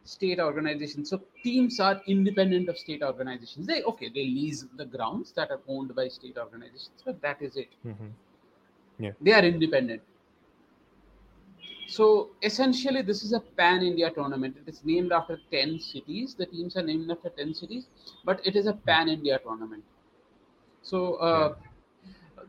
state 0.04 0.40
organization. 0.40 1.04
So 1.04 1.20
teams 1.42 1.80
are 1.80 2.00
independent 2.06 2.68
of 2.68 2.78
state 2.78 3.02
organizations. 3.02 3.66
They 3.66 3.82
okay, 3.82 4.08
they 4.08 4.24
lease 4.24 4.64
the 4.76 4.84
grounds 4.84 5.32
that 5.32 5.50
are 5.50 5.60
owned 5.68 5.94
by 5.94 6.08
state 6.08 6.38
organizations, 6.38 7.02
but 7.04 7.20
that 7.22 7.42
is 7.42 7.56
it. 7.56 7.68
Mhm. 7.86 8.12
They 9.20 9.32
are 9.32 9.44
independent. 9.44 10.02
So 11.92 12.30
essentially, 12.42 13.02
this 13.02 13.22
is 13.22 13.34
a 13.34 13.40
pan-India 13.40 14.10
tournament. 14.10 14.56
It 14.60 14.70
is 14.72 14.80
named 14.82 15.12
after 15.12 15.38
ten 15.50 15.78
cities. 15.78 16.34
The 16.34 16.46
teams 16.46 16.74
are 16.78 16.82
named 16.82 17.10
after 17.10 17.28
ten 17.28 17.52
cities, 17.52 17.88
but 18.24 18.40
it 18.46 18.56
is 18.56 18.66
a 18.66 18.72
pan-India 18.72 19.38
tournament. 19.40 19.84
So, 20.82 21.16
uh, 21.16 21.54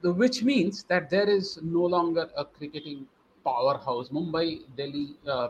the, 0.01 0.13
which 0.13 0.43
means 0.43 0.83
that 0.83 1.09
there 1.09 1.29
is 1.29 1.59
no 1.61 1.81
longer 1.95 2.29
a 2.37 2.45
cricketing 2.45 3.05
powerhouse. 3.43 4.07
Mumbai, 4.09 4.61
Delhi, 4.77 5.09
uh, 5.27 5.49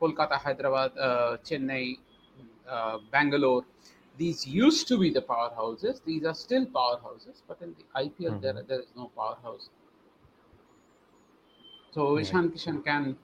Kolkata, 0.00 0.38
Hyderabad, 0.38 0.96
uh, 0.96 1.36
Chennai, 1.44 1.98
uh, 2.66 2.98
Bangalore. 3.12 3.66
These 4.16 4.46
used 4.46 4.88
to 4.88 4.98
be 4.98 5.10
the 5.10 5.20
powerhouses. 5.20 6.00
These 6.06 6.24
are 6.24 6.34
still 6.34 6.64
powerhouses, 6.64 7.42
but 7.46 7.60
in 7.60 7.74
the 7.78 7.84
IPL, 8.04 8.40
there, 8.40 8.62
there 8.66 8.80
is 8.80 8.92
no 8.96 9.10
powerhouse. 9.14 9.68
So. 11.92 12.18
Ishan 12.18 12.50
Kishan 12.50 12.82
can 12.84 13.16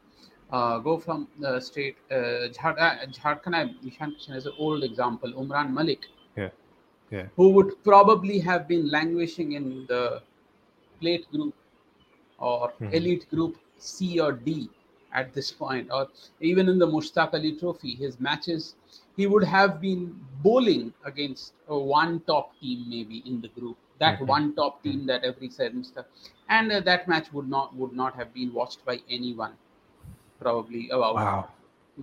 uh, 0.52 0.78
go 0.78 0.99
from 0.99 1.28
the 1.38 1.61
state. 1.61 1.97
Uh, 2.11 2.14
uh, 2.14 3.07
Jharkhand, 3.19 3.75
Ishan 3.87 4.14
Kishan 4.16 4.37
is 4.37 4.47
an 4.47 4.52
old 4.59 4.85
example. 4.85 5.33
Umran 5.33 5.73
Malik, 5.73 6.07
Yeah. 6.37 6.50
Yeah. 7.11 7.26
who 7.37 7.50
would 7.50 7.83
probably 7.85 8.38
have 8.40 8.66
been 8.69 8.90
languishing 8.90 9.52
in 9.52 9.87
the 9.88 10.23
plate 11.00 11.26
group 11.33 11.54
or 12.38 12.73
Mhm. 12.80 12.92
elite 12.92 13.28
group 13.30 13.57
C 13.78 14.21
or 14.21 14.33
D 14.33 14.69
at 15.12 15.33
this 15.35 15.50
point, 15.52 15.90
or 15.90 16.09
even 16.40 16.69
in 16.69 16.78
the 16.78 16.87
Mushtaq 16.87 17.35
Ali 17.35 17.52
Trophy, 17.57 17.95
his 17.95 18.19
matches, 18.21 18.75
he 19.16 19.26
would 19.26 19.45
have 19.45 19.80
been 19.80 20.02
bowling 20.42 20.92
against 21.04 21.54
a 21.69 21.78
one 21.78 22.21
top 22.21 22.59
team 22.61 22.85
maybe 22.88 23.19
in 23.26 23.40
the 23.40 23.49
group. 23.49 23.76
That 23.99 24.21
Mhm. 24.21 24.26
one 24.26 24.54
top 24.54 24.83
team 24.83 25.07
that 25.07 25.25
every 25.25 25.49
semester, 25.50 26.07
and 26.49 26.73
uh, 26.73 26.80
that 26.80 27.09
match 27.09 27.33
would 27.33 27.49
not 27.49 27.75
would 27.76 27.92
not 27.92 28.14
have 28.16 28.33
been 28.35 28.52
watched 28.54 28.85
by 28.85 29.00
anyone, 29.09 29.57
probably 30.40 30.88
about 30.90 31.14
Wow. 31.14 31.49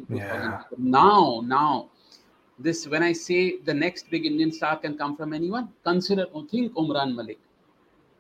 Yeah. 0.10 0.62
people. 0.70 0.77
Now, 0.77 1.41
now, 1.46 1.89
this 2.60 2.88
when 2.88 3.03
I 3.03 3.13
say 3.13 3.58
the 3.58 3.74
next 3.74 4.10
big 4.10 4.25
Indian 4.25 4.51
star 4.51 4.77
can 4.77 4.98
come 4.98 5.15
from 5.17 5.34
anyone, 5.34 5.70
consider 5.84 6.25
think 6.51 6.74
Umran 6.74 7.15
Malik. 7.15 7.39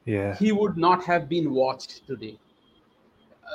Yeah. 0.05 0.35
He 0.35 0.51
would 0.51 0.77
not 0.77 1.03
have 1.03 1.27
been 1.29 1.53
watched 1.53 2.05
today. 2.07 2.37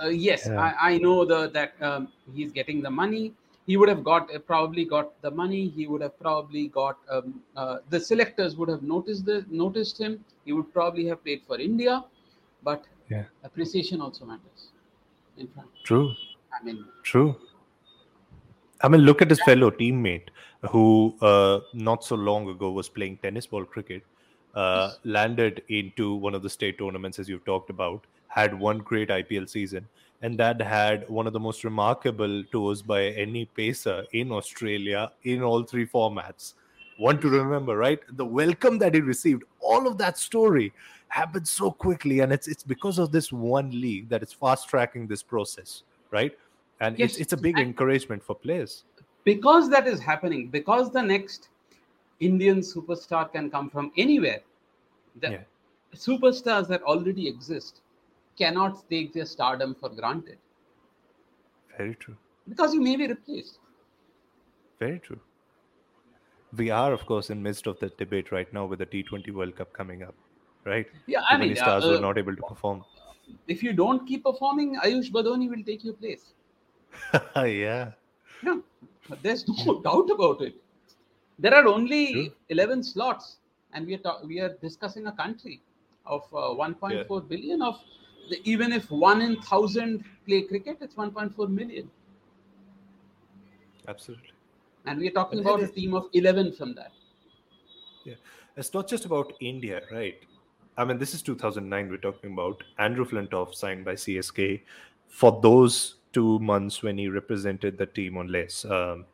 Uh, 0.03 0.09
yes, 0.09 0.47
Yeah. 0.47 0.61
I, 0.61 0.93
I 0.93 0.99
know 0.99 1.25
the 1.25 1.49
that 1.51 1.75
um, 1.83 2.09
he's 2.35 2.53
getting 2.53 2.83
the 2.83 2.91
money. 2.91 3.35
He 3.67 3.77
would 3.77 3.89
have 3.89 4.03
got 4.03 4.35
uh, 4.35 4.39
probably 4.39 4.85
got 4.85 5.21
the 5.23 5.31
money. 5.31 5.69
He 5.69 5.87
would 5.87 6.01
have 6.01 6.19
probably 6.19 6.69
got 6.69 6.99
um, 7.11 7.43
uh, 7.57 7.79
the 7.91 8.01
selectors 8.01 8.57
would 8.57 8.69
have 8.69 8.83
noticed 8.83 9.25
the 9.27 9.45
noticed 9.51 9.99
him. 9.99 10.25
He 10.45 10.53
would 10.53 10.73
probably 10.73 11.07
have 11.07 11.23
played 11.23 11.43
for 11.47 11.59
India, 11.61 12.05
but 12.63 12.85
Yeah. 13.11 13.25
appreciation 13.45 14.01
also 14.01 14.25
matters. 14.25 14.69
In 15.37 15.47
front, 15.49 15.69
True. 15.85 16.15
I 16.59 16.65
mean, 16.65 16.85
True. 17.03 17.37
I 18.83 18.89
mean, 18.89 19.03
look 19.03 19.23
at 19.23 19.31
his 19.31 19.41
fellow 19.43 19.71
teammate 19.71 20.29
who 20.71 21.15
uh, 21.21 21.61
not 21.73 22.05
so 22.05 22.15
long 22.15 22.49
ago 22.49 22.71
was 22.71 22.89
playing 22.89 23.19
tennis 23.19 23.47
ball 23.47 23.65
cricket, 23.65 24.03
uh, 24.55 24.93
landed 25.05 25.63
into 25.69 26.15
one 26.15 26.35
of 26.35 26.43
the 26.43 26.51
state 26.51 26.79
tournaments, 26.79 27.19
as 27.19 27.29
you've 27.29 27.45
talked 27.45 27.71
about, 27.71 28.05
had 28.29 28.59
one 28.59 28.79
great 28.79 29.09
IPL 29.09 29.49
season, 29.49 29.87
and 30.23 30.39
that 30.39 30.61
had 30.61 31.09
one 31.09 31.27
of 31.27 31.33
the 31.33 31.41
most 31.41 31.65
remarkable 31.65 32.45
tours 32.53 32.83
by 32.83 33.07
any 33.07 33.45
pacer 33.45 34.05
in 34.13 34.31
Australia 34.31 35.11
in 35.25 35.43
all 35.43 35.65
three 35.65 35.87
formats. 35.87 36.55
One 36.99 37.21
to 37.21 37.29
remember, 37.29 37.77
right? 37.77 38.01
The 38.17 38.25
welcome 38.25 38.79
that 38.79 38.95
he 38.95 39.01
received, 39.01 39.43
all 39.61 39.89
of 39.89 39.99
that 39.99 40.19
story 40.19 40.73
happened 41.09 41.49
so 41.49 41.71
quickly, 41.71 42.21
and 42.21 42.33
it's 42.33 42.47
it's 42.47 42.63
because 42.63 42.99
of 42.99 43.11
this 43.11 43.33
one 43.33 43.71
league 43.71 44.09
that 44.11 44.23
is 44.23 44.33
fast 44.33 44.69
tracking 44.69 45.07
this 45.07 45.23
process, 45.23 45.83
right? 46.11 46.33
And 46.83 46.99
it's 47.01 47.17
Yes, 47.17 47.19
it's 47.19 47.33
a 47.33 47.37
big 47.37 47.59
encouragement 47.59 48.23
for 48.23 48.35
players. 48.35 48.85
because 49.25 49.69
that 49.71 49.87
is 49.87 50.01
happening 50.01 50.49
because 50.55 50.91
the 50.97 51.03
next 51.03 51.49
indian 52.29 52.61
superstar 52.71 53.23
can 53.35 53.51
come 53.55 53.69
from 53.75 53.91
anywhere 54.05 54.41
the 55.25 55.33
Yeah. 55.33 55.45
superstars 56.07 56.69
that 56.75 56.83
already 56.95 57.29
exist 57.29 57.81
cannot 58.43 58.83
take 58.91 59.13
their 59.13 59.27
stardom 59.35 59.75
for 59.83 59.91
granted 60.01 60.39
Very 61.77 61.97
true. 61.97 62.17
because 62.49 62.73
you 62.75 62.81
may 62.81 62.97
be 62.97 63.07
replaced 63.09 63.59
Very 64.79 65.01
true. 65.01 65.23
We 66.53 66.71
are, 66.71 66.93
of 66.93 67.05
course, 67.05 67.31
in 67.31 67.43
midst 67.43 67.67
of 67.67 67.81
the 67.81 67.89
debate 67.91 68.31
right 68.31 68.53
now 68.53 68.65
with 68.67 68.79
the 68.79 68.87
T20 68.87 69.33
World 69.33 69.57
Cup 69.57 69.73
coming 69.73 70.03
up, 70.05 70.15
right? 70.65 70.87
yeah 71.07 71.23
Too 71.29 71.35
i 71.35 71.37
many 71.37 71.55
mean 71.55 71.59
uh, 71.59 71.65
stars 71.65 71.89
uh, 71.89 71.89
were 71.89 71.99
not 71.99 72.17
able 72.19 72.37
to 72.37 72.43
perform. 72.45 72.85
if 73.47 73.63
you 73.63 73.73
don't 73.73 74.07
keep 74.07 74.23
performing 74.29 74.71
ayush 74.85 75.11
badoni 75.17 75.49
will 75.53 75.65
take 75.71 75.85
your 75.89 75.95
place 76.05 76.25
yeah. 77.37 77.93
no 78.43 78.63
there's 79.23 79.47
no 79.49 79.81
doubt 79.87 80.11
about 80.11 80.41
it 80.43 80.55
there 81.39 81.55
are 81.55 81.67
only 81.67 82.13
True. 82.13 82.33
11 82.51 82.83
slots 82.83 83.37
and 83.73 83.87
we 83.87 83.95
are 83.95 83.99
ta- 83.99 84.21
we 84.25 84.41
are 84.41 84.55
discussing 84.63 85.07
a 85.07 85.13
country 85.13 85.61
of 86.07 86.23
uh, 86.35 86.55
1.4 86.55 87.29
billion 87.29 87.63
of 87.63 87.81
the, 88.29 88.41
even 88.45 88.73
if 88.73 88.91
one 88.91 89.23
in 89.23 89.41
thousand 89.43 90.05
play 90.27 90.43
cricket 90.43 90.79
it's 90.81 90.95
1.4 90.95 91.49
million 91.49 91.91
Absolutely. 93.89 94.31
and 94.87 95.01
we 95.01 95.09
are 95.09 95.13
talking 95.13 95.43
But 95.43 95.55
about 95.55 95.63
a 95.63 95.69
team 95.69 95.95
of 95.95 96.09
11 96.13 96.53
from 96.53 96.75
that 96.75 96.93
Yeah, 98.05 98.15
It's 98.57 98.73
not 98.75 98.89
just 98.89 99.05
about 99.05 99.33
India, 99.41 99.83
right? 99.91 100.19
I 100.77 100.85
mean, 100.85 100.99
this 100.99 101.15
is 101.15 101.23
2009 101.23 101.91
we're 101.91 101.99
talking 101.99 102.33
about. 102.33 102.63
Andrew 102.79 103.05
Flintoff 103.05 103.55
signed 103.55 103.85
by 103.85 103.95
CSK 103.95 104.63
for 105.07 105.39
those 105.43 105.97
two 106.13 106.39
months 106.39 106.83
when 106.83 106.99
he 106.99 107.09
represented 107.09 107.79
the 107.79 107.87
team 107.87 108.17
on 108.17 108.29
less. 108.29 108.65
Um, 108.65 109.07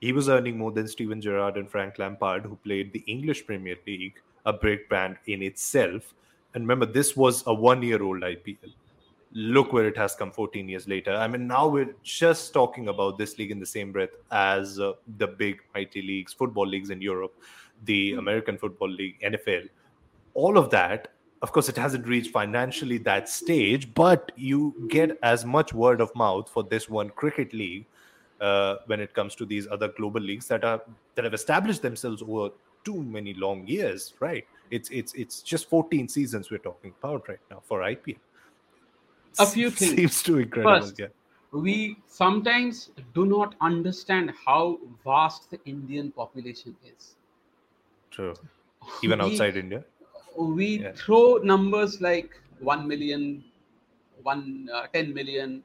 he 0.00 0.12
was 0.12 0.28
earning 0.28 0.56
more 0.56 0.70
than 0.70 0.86
Steven 0.86 1.20
Gerrard 1.20 1.56
and 1.56 1.68
Frank 1.68 1.98
Lampard, 1.98 2.44
who 2.44 2.56
played 2.56 2.92
the 2.92 3.00
English 3.06 3.46
Premier 3.46 3.76
League, 3.86 4.20
a 4.46 4.52
big 4.52 4.88
brand 4.88 5.16
in 5.26 5.42
itself. 5.42 6.14
And 6.54 6.64
remember, 6.64 6.86
this 6.86 7.16
was 7.16 7.42
a 7.46 7.54
one 7.54 7.82
year 7.82 8.02
old 8.02 8.22
IPL. 8.22 8.72
Look 9.32 9.72
where 9.72 9.86
it 9.86 9.96
has 9.96 10.14
come 10.14 10.30
14 10.30 10.68
years 10.68 10.88
later. 10.88 11.14
I 11.14 11.28
mean, 11.28 11.46
now 11.46 11.68
we're 11.68 11.94
just 12.02 12.54
talking 12.54 12.88
about 12.88 13.18
this 13.18 13.38
league 13.38 13.50
in 13.50 13.60
the 13.60 13.66
same 13.66 13.92
breath 13.92 14.10
as 14.30 14.80
uh, 14.80 14.92
the 15.18 15.26
big 15.26 15.60
mighty 15.74 16.00
leagues, 16.00 16.32
football 16.32 16.66
leagues 16.66 16.90
in 16.90 17.02
Europe, 17.02 17.34
the 17.84 18.14
American 18.14 18.56
Football 18.56 18.90
League, 18.90 19.20
NFL. 19.20 19.68
All 20.34 20.56
of 20.56 20.70
that 20.70 21.08
of 21.42 21.52
course, 21.52 21.68
it 21.68 21.76
hasn't 21.76 22.06
reached 22.06 22.30
financially 22.30 22.98
that 22.98 23.28
stage, 23.28 23.92
but 23.94 24.32
you 24.36 24.74
get 24.88 25.16
as 25.22 25.44
much 25.44 25.72
word 25.72 26.00
of 26.00 26.14
mouth 26.14 26.48
for 26.48 26.62
this 26.64 26.88
one 26.88 27.10
cricket 27.10 27.52
league 27.52 27.86
uh, 28.40 28.76
when 28.86 29.00
it 29.00 29.14
comes 29.14 29.34
to 29.36 29.46
these 29.46 29.68
other 29.68 29.88
global 29.96 30.20
leagues 30.20 30.48
that 30.48 30.64
are 30.64 30.82
that 31.14 31.24
have 31.24 31.34
established 31.34 31.82
themselves 31.82 32.22
over 32.22 32.50
too 32.84 33.02
many 33.02 33.34
long 33.34 33.66
years, 33.66 34.14
right? 34.20 34.46
It's 34.70 34.90
it's 34.90 35.14
it's 35.14 35.42
just 35.42 35.68
14 35.68 36.08
seasons 36.08 36.50
we're 36.50 36.58
talking 36.58 36.92
about 37.00 37.28
right 37.28 37.40
now 37.50 37.62
for 37.64 37.80
IPL. 37.80 38.16
A 39.38 39.46
few 39.46 39.70
things. 39.70 39.94
seems 39.94 40.22
too 40.22 40.38
incredible. 40.38 40.80
First, 40.80 40.98
yeah. 40.98 41.06
we 41.52 41.96
sometimes 42.08 42.90
do 43.14 43.24
not 43.26 43.54
understand 43.60 44.32
how 44.44 44.78
vast 45.04 45.50
the 45.50 45.60
Indian 45.64 46.10
population 46.10 46.74
is. 46.84 47.14
True. 48.10 48.34
Even 49.02 49.20
We- 49.20 49.26
outside 49.26 49.56
India. 49.56 49.84
We 50.38 50.78
Yeah. 50.78 50.92
throw 50.92 51.38
numbers 51.38 52.00
like 52.00 52.30
1 52.60 52.86
million, 52.86 53.44
1, 54.22 54.68
uh, 54.72 54.86
10 54.92 55.12
million, 55.12 55.64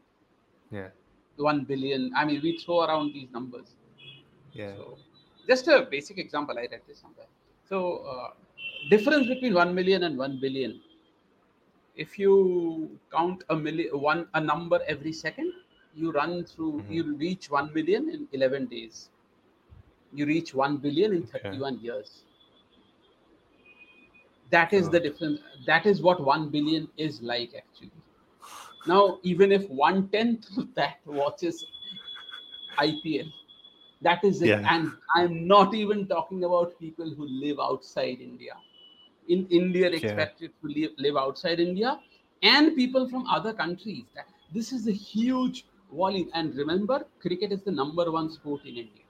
Yeah. 0.72 0.90
1 1.38 1.64
billion. 1.66 2.12
I 2.16 2.26
mean, 2.26 2.42
we 2.42 2.58
throw 2.58 2.82
around 2.82 3.14
these 3.14 3.30
numbers. 3.32 3.76
Yeah. 4.54 4.76
So, 4.76 4.98
just 5.48 5.68
a 5.68 5.88
basic 5.90 6.18
example, 6.18 6.58
I 6.58 6.68
read 6.72 6.82
this 6.88 7.00
somewhere. 7.00 7.28
So, 7.70 7.98
uh, 7.98 8.34
difference 8.90 9.28
between 9.28 9.54
1 9.54 9.76
million 9.76 10.04
and 10.04 10.18
1 10.18 10.40
billion. 10.40 10.82
If 11.96 12.18
you 12.18 13.00
count 13.12 13.44
a 13.50 13.56
million, 13.56 14.00
one 14.02 14.28
a 14.34 14.42
number 14.42 14.80
every 14.88 15.14
second, 15.14 15.54
you 15.96 16.12
run 16.12 16.44
through, 16.46 16.82
Mhm. 16.82 16.94
you 16.96 17.16
reach 17.16 17.52
1 17.52 17.72
million 17.74 18.10
in 18.10 18.28
11 18.32 18.66
days. 18.66 19.10
You 20.12 20.26
reach 20.26 20.56
1 20.56 20.78
billion 20.78 21.14
in 21.14 21.24
Okay. 21.24 21.40
31 21.40 21.80
years. 21.80 22.24
That 24.54 24.72
is 24.72 24.88
the 24.90 25.00
hmm. 25.00 25.06
difference. 25.06 25.40
That 25.66 25.88
is 25.88 26.02
what 26.02 26.24
1 26.24 26.50
billion 26.50 26.88
is 26.96 27.22
like, 27.24 27.54
actually. 27.58 27.92
Now, 28.88 29.18
even 29.24 29.52
if 29.52 29.68
one 29.70 30.10
tenth 30.10 30.46
of 30.58 30.68
that 30.76 30.98
watches 31.06 31.66
IPL, 32.78 33.32
that 34.02 34.24
is 34.24 34.42
it. 34.44 34.50
Yeah. 34.50 34.76
And 34.76 34.92
I'm 35.16 35.48
not 35.48 35.74
even 35.74 36.06
talking 36.08 36.44
about 36.44 36.78
people 36.80 37.10
who 37.10 37.26
live 37.26 37.60
outside 37.60 38.22
India. 38.22 38.54
In 39.28 39.48
Indian 39.48 39.94
Yeah. 39.94 40.00
expected 40.00 40.52
to 40.62 40.68
live, 40.76 40.92
live 40.98 41.18
outside 41.18 41.60
India 41.60 42.00
and 42.44 42.76
people 42.76 43.10
from 43.10 43.26
other 43.38 43.54
countries. 43.54 44.04
This 44.54 44.72
is 44.72 44.88
a 44.88 44.92
huge 44.92 45.66
volume. 45.92 46.30
And 46.36 46.54
remember, 46.56 47.00
cricket 47.26 47.52
is 47.52 47.64
the 47.64 47.72
number 47.72 48.12
one 48.12 48.30
sport 48.30 48.62
in 48.66 48.78
India. 48.86 49.08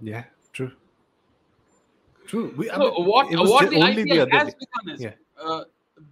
Yeah. 0.00 0.24
True. 0.52 0.72
True. 2.26 2.52
We, 2.56 2.70
I 2.70 2.78
mean, 2.78 2.88
what, 2.90 3.26
what 3.48 3.70
the 3.70 3.76
only 3.76 4.02
IPL 4.02 4.26
the 4.26 4.30
has 4.30 4.54
become 4.54 4.88
is 4.94 5.00
Yeah. 5.02 5.12
uh, 5.40 5.64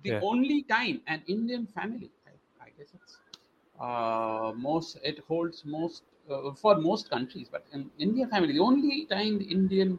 the 0.03 0.11
Yeah. 0.11 0.21
only 0.21 0.63
time 0.63 1.01
an 1.07 1.23
Indian 1.27 1.67
family, 1.67 2.11
I, 2.27 2.65
I 2.65 2.69
guess 2.79 2.89
it's 2.95 3.19
uh, 3.81 4.53
most, 4.57 4.99
it 5.03 5.21
holds 5.29 5.65
most 5.65 6.03
uh, 6.31 6.53
for 6.55 6.77
most 6.77 7.11
countries, 7.11 7.49
but 7.51 7.65
in 7.73 7.91
Indian 7.99 8.29
family, 8.29 8.53
the 8.53 8.61
only 8.61 9.07
time 9.07 9.39
the 9.39 9.45
Indian 9.47 9.99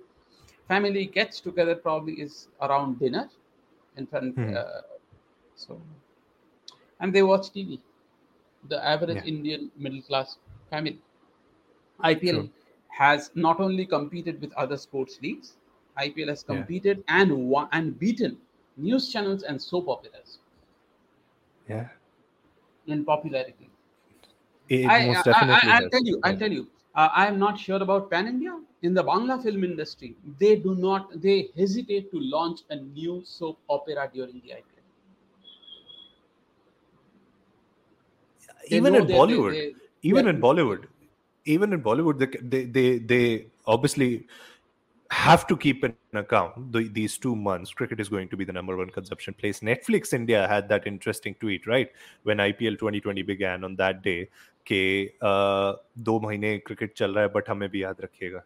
family 0.67 1.05
gets 1.05 1.39
together 1.41 1.75
probably 1.75 2.13
is 2.13 2.47
around 2.61 2.99
dinner, 2.99 3.29
in 3.97 4.05
front. 4.07 4.35
Mhm. 4.37 4.55
Uh, 4.55 4.81
so, 5.55 5.81
and 6.99 7.13
they 7.13 7.23
watch 7.23 7.51
TV. 7.51 7.79
The 8.69 8.83
average 8.85 9.17
Yeah. 9.17 9.23
Indian 9.23 9.71
middle 9.77 10.01
class 10.01 10.37
family. 10.69 10.99
IPL 11.99 12.41
True. 12.41 12.49
has 12.89 13.31
not 13.35 13.59
only 13.59 13.85
competed 13.85 14.41
with 14.41 14.53
other 14.53 14.77
sports 14.77 15.19
leagues, 15.21 15.53
IPL 15.97 16.29
has 16.29 16.43
Yeah. 16.47 16.65
competed 16.65 17.03
and 17.07 17.49
won 17.49 17.67
and 17.71 17.97
beaten 17.99 18.37
news 18.77 19.11
channels 19.11 19.43
and 19.43 19.61
soap 19.61 19.87
operas 19.87 20.39
Yeah. 21.67 21.89
in 22.87 23.03
popularity. 23.05 23.69
It 24.69 24.85
I, 24.87 25.07
most 25.07 25.27
I, 25.27 25.31
definitely 25.31 25.69
I, 25.71 25.81
will 25.81 25.89
tell 25.89 26.03
you, 26.05 26.19
I'll 26.23 26.37
tell 26.37 26.51
you. 26.51 26.67
Uh, 26.95 27.09
I 27.13 27.27
am 27.27 27.39
not 27.39 27.59
sure 27.59 27.81
about 27.81 28.09
Pan 28.11 28.27
India. 28.27 28.59
In 28.81 28.93
the 28.93 29.03
Bangla 29.03 29.41
film 29.41 29.63
industry, 29.63 30.15
they 30.39 30.55
do 30.57 30.75
not, 30.75 31.21
they 31.21 31.49
hesitate 31.55 32.11
to 32.11 32.19
launch 32.19 32.61
a 32.69 32.75
new 32.75 33.21
soap 33.25 33.59
opera 33.69 34.09
during 34.13 34.41
the 34.41 34.53
IPL. 34.53 34.81
They 38.69 38.77
Even 38.77 38.95
in 38.95 39.07
they- 39.07 39.13
they- 39.13 39.13
Bollywood. 39.17 39.51
they- 39.51 39.75
even 40.01 40.25
Yeah. 40.25 40.31
in 40.31 40.39
Bollywood, 40.41 40.87
even 41.45 41.73
in 41.73 41.81
Bollywood, 41.83 42.17
they 42.51 42.63
they, 42.77 42.87
they 43.11 43.23
obviously 43.65 44.27
have 45.13 45.45
to 45.47 45.55
keep 45.55 45.83
in 45.83 45.95
account 46.21 46.71
the, 46.73 46.87
these 46.99 47.17
two 47.17 47.35
months 47.35 47.73
cricket 47.81 47.99
is 47.99 48.09
going 48.09 48.29
to 48.29 48.37
be 48.37 48.45
the 48.45 48.55
number 48.57 48.77
one 48.77 48.89
consumption 48.89 49.33
place 49.41 49.59
netflix 49.71 50.13
india 50.13 50.47
had 50.53 50.69
that 50.69 50.87
interesting 50.93 51.35
tweet 51.43 51.67
right 51.73 51.91
when 52.23 52.37
ipl 52.45 52.79
2020 52.79 53.21
began 53.33 53.63
on 53.63 53.75
that 53.75 54.01
day 54.07 54.21
ke 54.69 54.81
uh, 55.31 55.73
do 56.09 56.17
mahine 56.25 56.49
cricket 56.69 56.95
chal 57.01 57.15
raha 57.19 57.29
hai 57.29 57.35
but 57.37 57.53
hame 57.53 57.69
bhi 57.77 57.85
yaad 57.85 58.43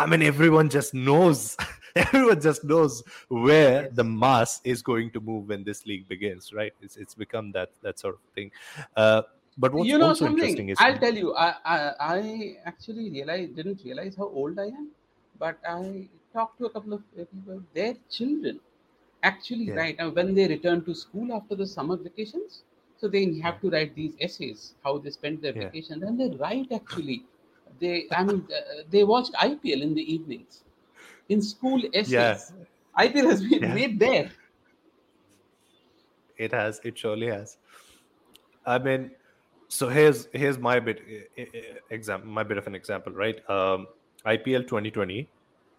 I 0.00 0.06
mean, 0.06 0.22
everyone 0.22 0.68
just 0.70 0.94
knows. 0.94 1.56
everyone 1.96 2.40
just 2.40 2.62
knows 2.64 3.02
where 3.28 3.88
the 4.00 4.04
mass 4.04 4.60
is 4.64 4.82
going 4.82 5.10
to 5.16 5.20
move 5.20 5.48
when 5.48 5.64
this 5.64 5.84
league 5.86 6.06
begins, 6.12 6.52
right? 6.52 6.72
It's 6.80 6.96
it's 6.96 7.14
become 7.14 7.50
that 7.52 7.72
that 7.82 7.98
sort 7.98 8.14
of 8.14 8.20
thing. 8.34 8.52
Uh, 8.96 9.22
but 9.58 9.74
what's 9.74 9.88
you 9.88 9.98
know 9.98 10.08
also 10.08 10.26
something? 10.26 10.44
interesting 10.44 10.68
is 10.68 10.78
I'll 10.80 10.98
tell 10.98 11.20
you. 11.22 11.34
I 11.34 11.48
I, 11.64 11.92
I 12.00 12.56
actually 12.64 13.10
realize 13.10 13.48
didn't 13.50 13.84
realize 13.84 14.16
how 14.16 14.28
old 14.28 14.58
I 14.58 14.66
am 14.66 14.88
but 15.40 15.58
I 15.68 16.08
talked 16.34 16.58
to 16.60 16.66
a 16.66 16.70
couple 16.70 16.94
of 16.94 17.02
people. 17.16 17.62
Their 17.74 17.94
children 18.10 18.60
actually 19.22 19.70
Yeah. 19.70 19.76
write 19.76 20.00
uh, 20.00 20.10
when 20.10 20.34
they 20.34 20.48
return 20.48 20.84
to 20.86 20.94
school 20.94 21.32
after 21.34 21.56
the 21.56 21.66
summer 21.66 21.96
vacations. 21.96 22.62
So 22.98 23.08
they 23.08 23.24
have 23.40 23.60
to 23.62 23.70
write 23.70 23.94
these 23.96 24.14
essays 24.20 24.74
how 24.84 24.98
they 24.98 25.10
spent 25.10 25.42
their 25.42 25.54
Yeah. 25.54 25.72
vacation, 25.72 26.02
and 26.04 26.20
they 26.20 26.30
write 26.36 26.72
actually. 26.72 27.24
They 27.80 28.08
I 28.12 28.24
mean 28.24 28.46
uh, 28.58 28.82
they 28.90 29.04
watched 29.04 29.34
IPL 29.38 29.82
in 29.82 29.94
the 29.94 30.06
evenings, 30.14 30.64
in 31.28 31.42
school 31.42 31.82
essays. 31.94 32.40
Yeah. 32.40 32.64
IPL 32.94 33.28
has 33.30 33.42
been 33.48 33.72
Yeah. 33.72 33.80
made 33.80 33.98
there. 34.00 34.30
it 36.36 36.52
has 36.52 36.80
it 36.84 36.98
surely 36.98 37.26
has 37.28 37.58
i 38.66 38.78
mean 38.78 39.10
so 39.68 39.88
here's 39.88 40.26
here's 40.32 40.58
my 40.58 40.80
bit 40.80 41.00
example 41.90 42.28
my 42.28 42.42
bit 42.42 42.58
of 42.58 42.66
an 42.66 42.74
example 42.74 43.12
right 43.12 43.38
um 43.48 43.86
ipl 44.26 44.66
2020 44.66 45.28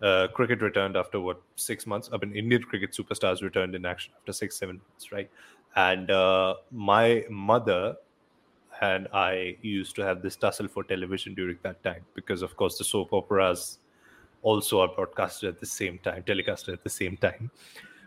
uh, 0.01 0.27
cricket 0.29 0.61
returned 0.61 0.97
after 0.97 1.19
what 1.19 1.39
six 1.55 1.85
months? 1.85 2.09
I 2.11 2.17
mean 2.17 2.35
indian 2.35 2.63
cricket 2.63 2.91
superstars 2.91 3.41
returned 3.41 3.75
in 3.75 3.85
action 3.85 4.13
after 4.19 4.33
six 4.33 4.57
seven 4.57 4.81
months 4.89 5.11
right? 5.11 5.29
And 5.75 6.11
uh, 6.11 6.55
my 6.71 7.23
mother 7.29 7.95
and 8.81 9.07
i 9.13 9.55
used 9.61 9.95
to 9.95 10.01
have 10.01 10.21
this 10.23 10.35
tussle 10.35 10.67
for 10.67 10.83
television 10.83 11.35
during 11.35 11.57
that 11.61 11.83
time 11.83 12.03
because 12.15 12.41
of 12.41 12.55
course 12.57 12.77
the 12.77 12.83
soap 12.83 13.13
operas 13.13 13.77
also 14.41 14.79
are 14.81 14.87
broadcasted 14.87 15.49
at 15.49 15.59
the 15.59 15.65
same 15.65 15.99
time 15.99 16.23
telecasted 16.23 16.73
at 16.73 16.83
the 16.83 16.89
same 16.89 17.17
time. 17.17 17.51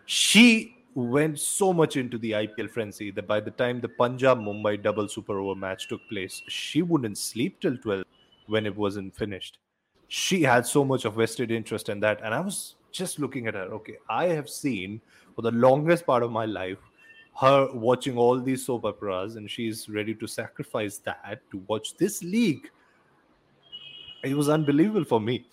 She 0.05 0.77
went 0.93 1.39
so 1.39 1.73
much 1.73 1.97
into 1.97 2.17
the 2.17 2.31
IPL 2.31 2.69
frenzy 2.69 3.11
that 3.11 3.27
by 3.27 3.39
the 3.39 3.51
time 3.51 3.81
the 3.81 3.89
Punjab 3.89 4.39
Mumbai 4.39 4.81
double 4.81 5.07
super 5.07 5.39
over 5.39 5.59
match 5.59 5.87
took 5.87 6.01
place, 6.09 6.41
she 6.47 6.81
wouldn't 6.81 7.17
sleep 7.17 7.59
till 7.59 7.77
12 7.77 8.05
when 8.47 8.65
it 8.65 8.75
wasn't 8.75 9.15
finished. 9.15 9.59
She 10.07 10.43
had 10.43 10.65
so 10.65 10.85
much 10.85 11.05
of 11.05 11.15
vested 11.15 11.51
interest 11.51 11.89
in 11.89 11.99
that. 12.01 12.21
And 12.23 12.33
I 12.33 12.39
was 12.39 12.75
just 12.91 13.19
looking 13.19 13.47
at 13.47 13.53
her. 13.55 13.67
Okay, 13.79 13.97
I 14.09 14.25
have 14.25 14.49
seen 14.49 15.01
for 15.35 15.41
the 15.41 15.51
longest 15.51 16.05
part 16.05 16.23
of 16.23 16.31
my 16.31 16.45
life 16.45 16.77
her 17.41 17.67
watching 17.73 18.17
all 18.17 18.39
these 18.39 18.65
soap 18.65 18.85
operas, 18.85 19.35
and 19.35 19.51
she's 19.51 19.89
ready 19.89 20.15
to 20.15 20.25
sacrifice 20.25 20.99
that 20.99 21.41
to 21.51 21.57
watch 21.67 21.97
this 21.97 22.23
league. 22.23 22.69
It 24.23 24.35
was 24.35 24.47
unbelievable 24.47 25.03
for 25.03 25.19
me. 25.19 25.45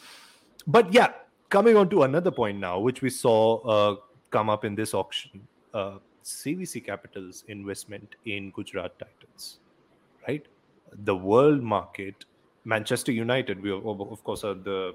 But 0.66 0.92
yeah, 0.94 1.12
coming 1.48 1.76
on 1.76 1.88
to 1.90 2.04
another 2.04 2.30
point 2.30 2.58
now, 2.58 2.78
which 2.78 3.02
we 3.02 3.10
saw 3.10 3.58
uh, 3.66 3.96
come 4.30 4.48
up 4.48 4.64
in 4.64 4.76
this 4.76 4.94
auction 4.94 5.46
uh, 5.74 5.98
CVC 6.24 6.84
Capital's 6.84 7.44
investment 7.48 8.14
in 8.24 8.50
Gujarat 8.50 8.98
Titans, 8.98 9.58
right? 10.28 10.46
The 11.04 11.16
world 11.16 11.62
market, 11.62 12.24
Manchester 12.64 13.12
United, 13.12 13.62
we 13.62 13.72
of 13.72 14.24
course 14.24 14.44
are 14.44 14.54
the 14.54 14.94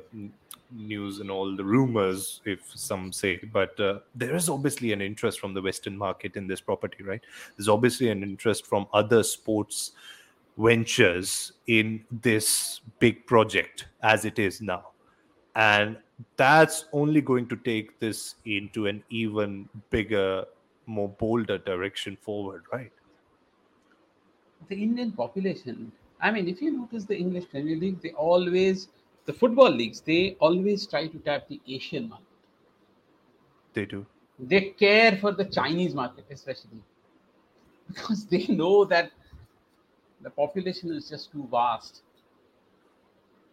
news 0.72 1.20
and 1.20 1.30
all 1.30 1.56
the 1.56 1.64
rumors, 1.64 2.42
if 2.46 2.60
some 2.74 3.12
say, 3.12 3.38
but 3.52 3.80
uh, 3.80 4.00
there 4.16 4.36
is 4.36 4.50
obviously 4.50 4.94
an 4.94 5.02
interest 5.02 5.40
from 5.40 5.54
the 5.54 5.62
Western 5.62 5.98
market 5.98 6.36
in 6.36 6.48
this 6.48 6.62
property, 6.62 7.04
right? 7.04 7.22
There's 7.56 7.70
obviously 7.70 8.10
an 8.10 8.24
interest 8.24 8.66
from 8.66 8.88
other 8.94 9.24
sports 9.24 9.92
ventures 10.58 11.54
in 11.68 12.04
this 12.24 12.82
big 13.00 13.26
project 13.28 13.88
as 14.02 14.26
it 14.26 14.40
is 14.40 14.60
now 14.60 14.88
and 15.56 15.98
that's 16.36 16.86
only 16.94 17.22
going 17.22 17.48
to 17.48 17.56
take 17.58 18.00
this 18.00 18.36
into 18.46 18.88
an 18.88 19.04
even 19.10 19.70
bigger 19.90 20.46
more 20.88 21.10
bolder 21.10 21.58
direction 21.60 22.18
forward 22.22 22.64
right 22.72 22.92
the 24.70 24.76
Indian 24.76 25.12
population. 25.12 25.92
I 26.20 26.32
mean, 26.32 26.48
if 26.48 26.62
you 26.62 26.72
notice 26.72 27.06
the 27.06 27.18
English 27.18 27.50
Premier 27.50 27.76
League, 27.76 28.02
they 28.02 28.12
always, 28.12 28.90
the 29.26 29.34
football 29.34 29.70
leagues, 29.70 30.02
they 30.02 30.36
always 30.40 30.88
try 30.88 31.08
to 31.08 31.18
tap 31.20 31.48
the 31.48 31.62
Asian 31.68 32.10
market. 32.10 32.26
they 33.74 33.86
do 33.86 34.06
they 34.40 34.62
care 34.80 35.18
for 35.18 35.32
the 35.32 35.46
Chinese 35.46 35.94
market, 35.94 36.26
especially 36.30 36.82
because 37.88 38.26
they 38.26 38.46
know 38.48 38.86
that 38.86 39.12
the 40.22 40.30
population 40.30 40.92
is 40.92 41.10
just 41.10 41.32
too 41.32 41.48
vast. 41.50 42.02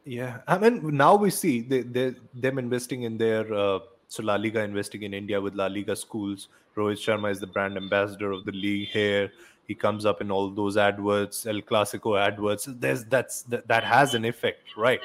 Yeah, 0.04 0.40
I 0.46 0.58
mean 0.58 0.94
now 0.96 1.16
we 1.16 1.30
see 1.30 1.62
they, 1.62 1.80
they 1.80 2.14
them 2.34 2.58
investing 2.58 3.02
in 3.02 3.16
their 3.16 3.52
uh, 3.52 3.78
so 4.08 4.22
La 4.22 4.36
Liga 4.36 4.62
investing 4.62 5.02
in 5.02 5.14
India 5.14 5.40
with 5.40 5.54
La 5.54 5.66
Liga 5.66 5.96
schools. 5.96 6.48
Rohit 6.76 6.98
Sharma 6.98 7.30
is 7.30 7.40
the 7.40 7.46
brand 7.46 7.76
ambassador 7.76 8.32
of 8.32 8.44
the 8.44 8.52
league 8.52 8.88
here. 8.88 9.32
He 9.66 9.74
comes 9.74 10.04
up 10.04 10.20
in 10.20 10.30
all 10.30 10.50
those 10.50 10.76
adverts, 10.76 11.46
El 11.46 11.62
Clasico 11.62 12.18
adverts. 12.20 12.66
There's 12.68 13.04
that's 13.04 13.42
that, 13.42 13.66
that 13.68 13.84
has 13.84 14.14
an 14.14 14.24
effect, 14.24 14.76
right? 14.76 15.00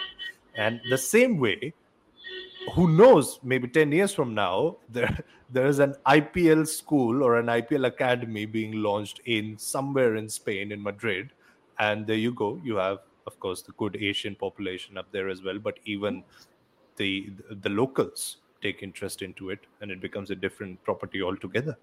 And 0.56 0.82
the 0.90 0.98
same 0.98 1.38
way, 1.38 1.74
who 2.74 2.90
knows? 2.90 3.40
Maybe 3.44 3.68
ten 3.68 3.92
years 3.92 4.14
from 4.14 4.34
now, 4.34 4.78
there 4.90 5.18
there 5.50 5.68
is 5.68 5.80
an 5.80 5.96
IPL 6.06 6.68
school 6.68 7.24
or 7.24 7.38
an 7.38 7.48
IPL 7.48 7.88
academy 7.88 8.46
being 8.46 8.74
launched 8.74 9.22
in 9.26 9.58
somewhere 9.58 10.16
in 10.16 10.28
Spain, 10.28 10.72
in 10.72 10.82
Madrid, 10.84 11.32
and 11.80 12.06
there 12.06 12.18
you 12.18 12.34
go. 12.34 12.60
You 12.64 12.76
have, 12.76 13.00
of 13.26 13.40
course, 13.40 13.62
the 13.62 13.72
good 13.74 13.96
Asian 13.96 14.36
population 14.36 14.98
up 14.98 15.08
there 15.12 15.30
as 15.30 15.42
well, 15.42 15.60
but 15.60 15.80
even 15.86 16.24
the 16.98 17.32
the 17.62 17.70
locals 17.70 18.38
take 18.62 18.84
interest 18.84 19.22
into 19.22 19.50
it, 19.50 19.60
and 19.82 19.92
it 19.92 20.02
becomes 20.02 20.32
a 20.32 20.36
different 20.36 20.84
property 20.84 21.22
altogether. 21.22 21.78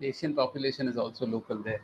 The 0.00 0.08
Asian 0.08 0.34
population 0.34 0.88
is 0.88 0.96
also 0.96 1.26
local 1.26 1.58
there. 1.58 1.82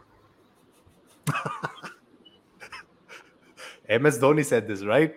MS 4.01 4.19
Dhoni 4.19 4.45
said 4.45 4.69
this, 4.69 4.85
right? 4.85 5.15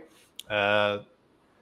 Uh, 0.50 1.00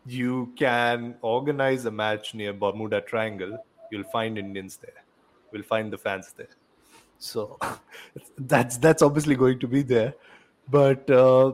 you 0.06 0.52
can 0.58 1.16
organize 1.22 1.86
a 1.86 1.92
match 1.92 2.34
near 2.34 2.54
Bermuda 2.54 3.02
Triangle. 3.02 3.58
You'll 3.92 4.10
find 4.12 4.38
Indians 4.38 4.78
there. 4.78 5.04
We'll 5.52 5.64
find 5.64 5.92
the 5.92 5.98
fans 5.98 6.34
there. 6.36 6.48
So 7.20 7.60
that's 8.38 8.78
that's 8.78 9.02
obviously 9.02 9.36
going 9.36 9.60
to 9.60 9.68
be 9.68 9.84
there. 9.84 10.16
But 10.70 11.10
uh, 11.10 11.54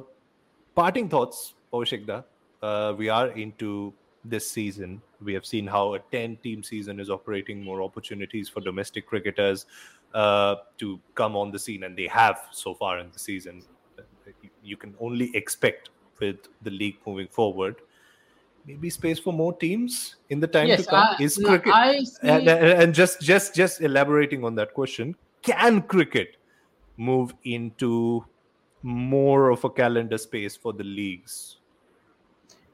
parting 0.75 1.09
thoughts, 1.09 1.53
Paushikda. 1.73 2.23
Uh, 2.61 2.93
we 2.97 3.09
are 3.09 3.29
into 3.29 3.93
this 4.23 4.49
season. 4.49 5.01
We 5.23 5.33
have 5.33 5.45
seen 5.45 5.65
how 5.67 5.95
a 5.95 5.99
10 5.99 6.37
team 6.37 6.63
season 6.63 6.99
is 6.99 7.09
operating 7.09 7.63
more 7.63 7.81
opportunities 7.81 8.49
for 8.49 8.61
domestic 8.61 9.07
cricketers 9.07 9.65
uh, 10.13 10.55
to 10.77 10.99
come 11.15 11.35
on 11.35 11.51
the 11.51 11.59
scene, 11.59 11.83
and 11.83 11.97
they 11.97 12.07
have 12.07 12.39
so 12.51 12.73
far 12.73 12.99
in 12.99 13.09
the 13.11 13.19
season. 13.19 13.63
You 14.61 14.77
can 14.77 14.95
only 14.99 15.31
expect 15.35 15.89
with 16.19 16.37
the 16.61 16.71
league 16.71 16.97
moving 17.05 17.27
forward. 17.29 17.77
Maybe 18.65 18.89
space 18.89 19.17
for 19.17 19.31
more 19.33 19.53
teams 19.57 20.17
in 20.29 20.39
the 20.39 20.47
time 20.47 20.67
Yes, 20.67 20.83
to 20.85 20.89
come. 20.89 21.07
I- 21.17 21.23
is 21.23 21.37
no, 21.39 21.47
cricket 21.57 21.73
see- 22.05 22.27
and, 22.27 22.49
and 22.49 22.93
just 22.93 23.21
just 23.21 23.55
just 23.55 23.81
elaborating 23.81 24.43
on 24.43 24.55
that 24.55 24.73
question? 24.73 25.15
Can 25.41 25.81
cricket 25.83 26.35
move 26.97 27.33
into 27.43 28.25
more 28.83 29.49
of 29.49 29.63
a 29.63 29.69
calendar 29.69 30.17
space 30.17 30.55
for 30.57 30.73
the 30.73 30.83
leagues? 30.83 31.57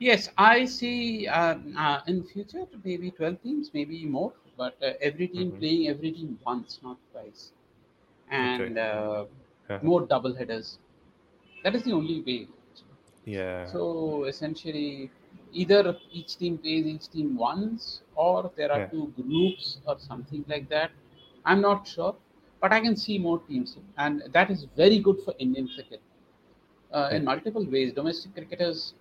Yes, 0.04 0.30
I 0.38 0.66
see 0.66 1.28
uh, 1.28 1.56
uh, 1.78 2.02
in 2.08 2.24
future 2.24 2.66
maybe 2.84 3.12
12 3.12 3.42
teams, 3.44 3.72
maybe 3.74 4.06
more, 4.06 4.34
but 4.58 4.76
uh, 4.84 4.94
every 5.02 5.28
team 5.28 5.52
Mhm. 5.52 5.60
playing 5.60 5.88
every 5.88 6.12
team 6.12 6.40
once, 6.46 6.80
not 6.84 6.98
twice. 7.12 7.52
And 8.32 8.78
uh, 8.78 9.26
Uh-huh. 9.70 9.82
more 9.82 10.02
double 10.06 10.36
headers. 10.36 10.80
That 11.64 11.76
is 11.76 11.84
the 11.84 11.94
only 11.94 12.22
way. 12.22 12.48
Yeah. 13.26 13.72
So 13.72 14.26
essentially, 14.26 15.12
either 15.54 15.98
each 16.12 16.38
team 16.38 16.58
plays 16.58 16.86
each 16.86 17.10
team 17.10 17.36
once, 17.38 18.02
or 18.16 18.52
there 18.56 18.72
are 18.72 18.82
Yeah. 18.82 18.92
two 18.92 19.14
groups 19.16 19.80
or 19.88 19.98
something 20.00 20.44
like 20.48 20.70
that. 20.70 20.92
I'm 21.46 21.62
not 21.62 21.88
sure, 21.88 22.16
but 22.62 22.72
I 22.74 22.80
can 22.82 22.96
see 22.96 23.18
more 23.18 23.40
teams, 23.40 23.78
and 23.98 24.24
that 24.34 24.50
is 24.52 24.66
very 24.76 25.00
good 25.00 25.20
for 25.26 25.34
Indian 25.40 25.68
cricket. 25.74 26.02
Uh, 26.92 27.10
In 27.14 27.24
Yeah. 27.24 27.26
multiple 27.26 27.66
ways, 27.70 27.94
domestic 27.94 28.34
cricketers 28.34 28.94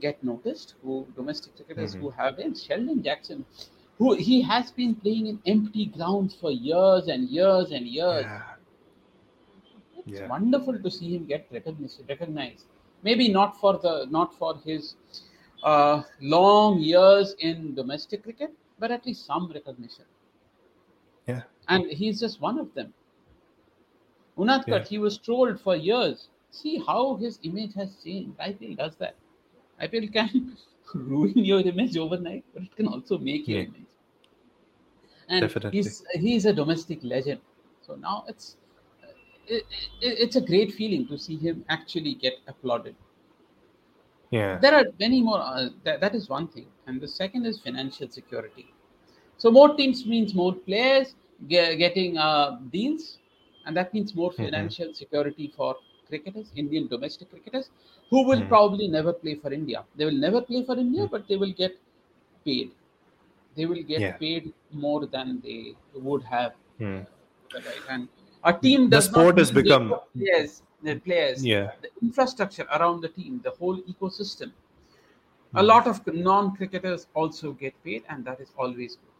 get 0.00 0.22
noticed. 0.22 0.74
Who 0.82 1.06
domestic 1.16 1.56
cricketers 1.56 1.94
Mhm. 1.94 2.00
who 2.00 2.10
have 2.10 2.36
been 2.36 2.54
Sheldon 2.54 3.02
Jackson, 3.02 3.44
who 3.98 4.14
he 4.14 4.42
has 4.42 4.70
been 4.70 4.94
playing 4.94 5.26
in 5.26 5.40
empty 5.46 5.86
grounds 5.86 6.34
for 6.34 6.50
years 6.50 7.08
and 7.08 7.28
years 7.28 7.70
and 7.72 7.86
years. 7.86 8.24
Yeah. 8.24 8.42
It's 10.06 10.20
Yeah. 10.20 10.28
wonderful 10.28 10.78
to 10.78 10.90
see 10.90 11.16
him 11.16 11.26
get 11.26 11.46
recognized. 11.50 12.02
Recognized, 12.08 12.64
maybe 13.02 13.28
not 13.28 13.56
for 13.56 13.78
the 13.78 14.06
not 14.10 14.34
for 14.34 14.56
his 14.64 14.94
uh, 15.62 16.02
long 16.20 16.78
years 16.80 17.34
in 17.40 17.74
domestic 17.74 18.22
cricket, 18.22 18.52
but 18.78 18.90
at 18.90 19.04
least 19.06 19.24
some 19.26 19.50
recognition. 19.52 20.04
Yeah. 21.26 21.42
And 21.68 21.90
he's 21.90 22.20
just 22.20 22.40
one 22.40 22.58
of 22.58 22.72
them. 22.74 22.92
Unadkat, 24.38 24.68
Yeah. 24.68 24.84
he 24.84 24.98
was 24.98 25.18
trolled 25.18 25.60
for 25.60 25.74
years. 25.76 26.28
See 26.50 26.78
how 26.78 27.16
his 27.16 27.38
image 27.42 27.74
has 27.74 27.96
changed. 28.04 28.38
IPL 28.38 28.74
does 28.76 28.96
that. 28.96 29.16
IPL 29.78 30.08
can 30.08 30.56
ruin 30.94 31.38
your 31.44 31.60
image 31.60 31.96
overnight, 31.96 32.44
but 32.54 32.62
it 32.64 32.76
can 32.76 32.88
also 32.88 33.18
make 33.18 33.48
your 33.48 33.58
Yeah. 33.58 33.62
image. 33.62 33.86
And 35.28 35.50
Definitely. 35.50 35.70
he's 35.70 36.04
he's 36.14 36.46
a 36.46 36.52
domestic 36.52 37.02
legend. 37.04 37.40
So 37.82 37.96
now 37.96 38.24
it's 38.28 38.56
it, 39.46 39.64
it, 40.00 40.18
it's 40.24 40.36
a 40.36 40.40
great 40.40 40.72
feeling 40.72 41.06
to 41.08 41.18
see 41.18 41.36
him 41.36 41.64
actually 41.68 42.14
get 42.14 42.34
applauded. 42.46 42.96
Yeah. 44.30 44.60
There 44.60 44.74
are 44.74 44.86
many 44.98 45.20
more. 45.22 45.38
Uh, 45.40 45.68
that, 45.84 46.00
that 46.00 46.14
is 46.14 46.28
one 46.28 46.48
thing, 46.48 46.66
and 46.86 47.00
the 47.00 47.06
second 47.08 47.46
is 47.46 47.60
financial 47.60 48.08
security. 48.08 48.66
So 49.38 49.50
more 49.50 49.74
teams 49.76 50.06
means 50.06 50.34
more 50.34 50.54
players 50.54 51.14
ge- 51.46 51.76
getting 51.84 52.18
uh, 52.18 52.60
deals, 52.70 53.18
and 53.66 53.76
that 53.76 53.92
means 53.94 54.14
more 54.14 54.32
Mhm. 54.38 54.72
financial 54.72 54.94
security 54.94 55.52
for 55.56 55.76
cricketers, 56.08 56.52
Indian 56.54 56.86
domestic 56.86 57.30
cricketers, 57.30 57.70
who 58.10 58.26
will 58.28 58.42
Mhm. 58.42 58.48
probably 58.48 58.88
never 58.88 59.12
play 59.12 59.34
for 59.34 59.52
India. 59.52 59.84
They 59.96 60.04
will 60.04 60.20
never 60.26 60.40
play 60.50 60.62
for 60.64 60.76
India, 60.78 61.02
Mhm. 61.04 61.10
but 61.10 61.28
they 61.28 61.36
will 61.36 61.52
get 61.62 61.78
paid. 62.44 62.70
They 63.54 63.66
will 63.66 63.82
get 63.82 64.00
Yeah. 64.00 64.16
paid 64.16 64.52
more 64.72 65.06
than 65.06 65.40
they 65.40 65.60
would 65.94 66.22
have. 66.24 66.54
Right. 67.54 67.82
And 67.88 68.08
a 68.44 68.52
team 68.52 68.90
The 68.90 69.00
sport 69.00 69.38
has 69.38 69.50
become- 69.50 69.94
players, 70.14 70.62
the 70.82 71.00
players, 71.00 71.44
Yeah. 71.44 71.72
the 71.82 71.90
infrastructure 72.02 72.66
around 72.78 73.00
the 73.00 73.08
team, 73.08 73.40
the 73.42 73.50
whole 73.50 73.78
ecosystem. 73.94 74.52
A 75.54 75.62
Hmm. 75.62 75.66
lot 75.66 75.86
of 75.86 76.06
non-cricketers 76.06 77.06
also 77.14 77.52
get 77.52 77.74
paid, 77.82 78.04
and 78.08 78.24
that 78.24 78.40
is 78.40 78.52
always 78.56 78.96
good. 78.96 79.12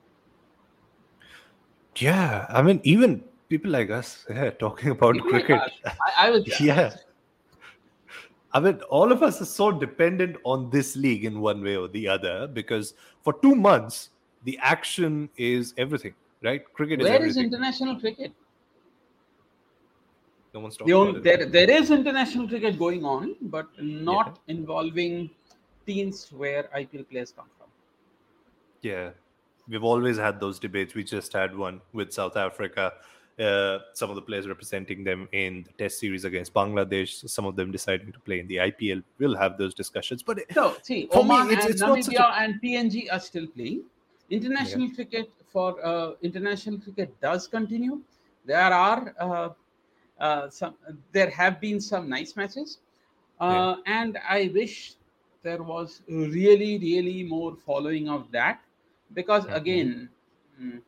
Yeah. 1.96 2.46
I 2.50 2.62
mean, 2.62 2.80
even 2.84 3.24
people 3.48 3.70
like 3.70 3.90
us, 3.90 4.24
yeah, 4.30 4.50
talking 4.58 4.90
about 4.90 5.16
oh 5.16 5.22
People 5.24 5.30
cricket. 5.30 5.60
us, 5.60 5.70
I, 6.16 6.28
I 6.28 6.30
was 6.30 6.60
yeah. 6.60 6.94
I 8.52 8.60
mean, 8.60 8.80
all 8.88 9.12
of 9.12 9.22
us 9.22 9.40
are 9.42 9.44
so 9.46 9.70
dependent 9.70 10.36
on 10.44 10.70
this 10.70 10.96
league 10.96 11.24
in 11.24 11.40
one 11.40 11.62
way 11.62 11.76
or 11.76 11.88
the 11.88 12.08
other 12.08 12.46
because 12.46 12.94
for 13.22 13.34
two 13.42 13.54
months, 13.54 14.10
the 14.44 14.58
action 14.62 15.28
is 15.36 15.74
everything, 15.76 16.14
right? 16.42 16.62
Cricket 16.72 17.00
is 17.02 17.04
Where 17.08 17.16
is 17.16 17.36
everything. 17.36 17.44
international 17.44 18.00
cricket? 18.00 18.32
no 20.54 20.60
one's 20.60 20.78
The 20.78 20.92
only, 20.94 21.10
about 21.10 21.24
there, 21.24 21.40
it. 21.42 21.52
there 21.52 21.70
is 21.70 21.90
international 21.90 22.48
cricket 22.48 22.78
going 22.78 23.04
on, 23.04 23.36
but 23.42 23.66
not 23.78 24.38
involving 24.48 25.28
teams 25.86 26.32
where 26.32 26.70
IPL 26.74 27.08
players 27.10 27.32
come 27.36 27.44
from. 27.58 27.66
Yeah. 28.80 29.10
We've 29.68 29.84
always 29.84 30.16
had 30.16 30.40
those 30.40 30.58
debates. 30.58 30.94
We 30.94 31.04
just 31.04 31.32
had 31.34 31.54
one 31.54 31.82
with 31.92 32.12
South 32.12 32.36
Africa. 32.36 32.94
Uh, 33.38 33.80
some 33.92 34.08
of 34.08 34.16
the 34.16 34.22
players 34.22 34.48
representing 34.48 35.04
them 35.04 35.28
in 35.32 35.62
the 35.64 35.72
test 35.72 35.98
series 35.98 36.24
against 36.24 36.54
Bangladesh, 36.54 37.28
some 37.28 37.44
of 37.44 37.54
them 37.54 37.70
deciding 37.70 38.10
to 38.10 38.18
play 38.20 38.40
in 38.40 38.46
the 38.46 38.56
IPL. 38.56 39.02
We'll 39.18 39.36
have 39.36 39.58
those 39.58 39.74
discussions. 39.74 40.22
But 40.22 40.38
So, 40.54 40.74
see, 40.82 41.06
For 41.12 41.22
me, 41.22 41.34
Oman 41.34 41.50
it's- 41.50 41.64
and 41.64 41.70
it's 41.74 41.80
not 41.82 41.98
Namibia 41.98 42.24
a- 42.30 42.38
and 42.42 42.62
PNG 42.62 43.08
are 43.12 43.20
still 43.20 43.46
playing. 43.46 43.84
International 44.30 44.88
cricket 44.90 45.28
for 45.52 45.84
uh, 45.84 46.14
international 46.22 46.78
cricket 46.80 47.20
does 47.20 47.46
continue. 47.46 48.00
There 48.46 48.72
are 48.86 49.14
uh, 49.20 49.50
uh, 50.18 50.48
some. 50.48 50.74
There 51.12 51.28
have 51.28 51.60
been 51.60 51.78
some 51.78 52.08
nice 52.08 52.36
matches, 52.36 52.78
uh, 53.38 53.76
and 53.84 54.18
I 54.26 54.50
wish 54.54 54.94
there 55.42 55.62
was 55.62 56.00
really, 56.08 56.78
really 56.78 57.22
more 57.22 57.54
following 57.54 58.08
of 58.08 58.30
that, 58.32 58.62
because 59.12 59.44
Mhm. 59.44 59.56
again, 59.60 60.10
mm, 60.58 60.80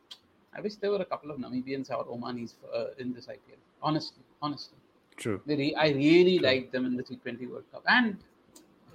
I 0.59 0.61
wish 0.61 0.77
there 0.77 0.90
were 0.90 1.03
a 1.03 1.05
couple 1.05 1.31
of 1.31 1.38
Namibians 1.38 1.90
or 1.90 2.05
Omanis 2.07 2.55
uh, 2.75 2.87
in 2.99 3.12
this 3.14 3.29
IPL. 3.29 3.59
Honestly, 3.81 4.25
honestly. 4.42 4.77
true. 5.16 5.40
Re- 5.47 5.75
I 5.77 5.90
really 5.90 6.38
True. 6.38 6.49
liked 6.49 6.73
them 6.73 6.85
in 6.87 6.97
the 6.97 7.05
T20 7.05 7.49
World 7.49 7.64
Cup. 7.73 7.85
And 7.87 8.18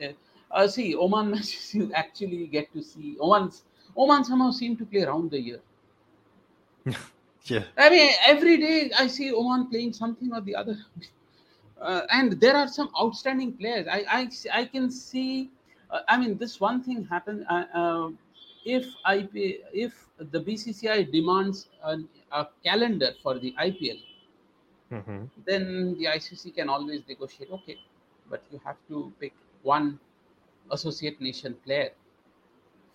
uh, 0.04 0.08
uh, 0.52 0.68
see, 0.68 0.96
Oman 0.96 1.32
matches 1.36 1.74
you 1.74 1.92
actually 1.94 2.48
get 2.48 2.74
to 2.74 2.84
see. 2.84 3.18
Oman's, 3.20 3.64
Oman 3.98 4.26
somehow 4.26 4.52
seem 4.52 4.76
to 4.78 4.86
play 4.86 5.04
around 5.04 5.32
the 5.32 5.40
year. 5.40 5.62
Yeah. 7.46 7.66
I 7.78 7.90
mean, 7.90 8.12
every 8.26 8.58
day 8.58 8.92
I 8.98 9.08
see 9.08 9.34
Oman 9.34 9.68
playing 9.70 9.94
something 9.94 10.34
or 10.34 10.42
the 10.42 10.56
other. 10.56 10.78
Uh, 11.82 12.08
and 12.12 12.40
there 12.40 12.56
are 12.56 12.68
some 12.70 12.90
outstanding 13.02 13.52
players. 13.52 13.88
I, 13.92 14.06
I, 14.10 14.30
I 14.62 14.66
can 14.66 14.90
see, 14.90 15.52
uh, 15.92 16.00
I 16.08 16.18
mean, 16.18 16.38
this 16.38 16.62
one 16.62 16.82
thing 16.82 17.06
happened. 17.06 17.46
If 18.66 18.86
IP, 19.06 19.62
if 19.74 20.10
the 20.18 20.40
BCCI 20.40 21.04
demands 21.04 21.70
an, 21.84 22.10
a 22.32 22.48
calendar 22.64 23.12
for 23.22 23.40
the 23.40 23.54
IPL, 23.58 23.98
Mhm. 24.92 25.30
then 25.46 25.98
the 25.98 26.08
ICC 26.08 26.52
can 26.52 26.70
always 26.70 27.08
negotiate. 27.08 27.52
Okay, 27.52 27.78
but 28.30 28.44
you 28.52 28.60
have 28.64 28.78
to 28.88 29.14
pick 29.20 29.34
one 29.64 30.00
associate 30.72 31.20
nation 31.22 31.56
player 31.66 31.92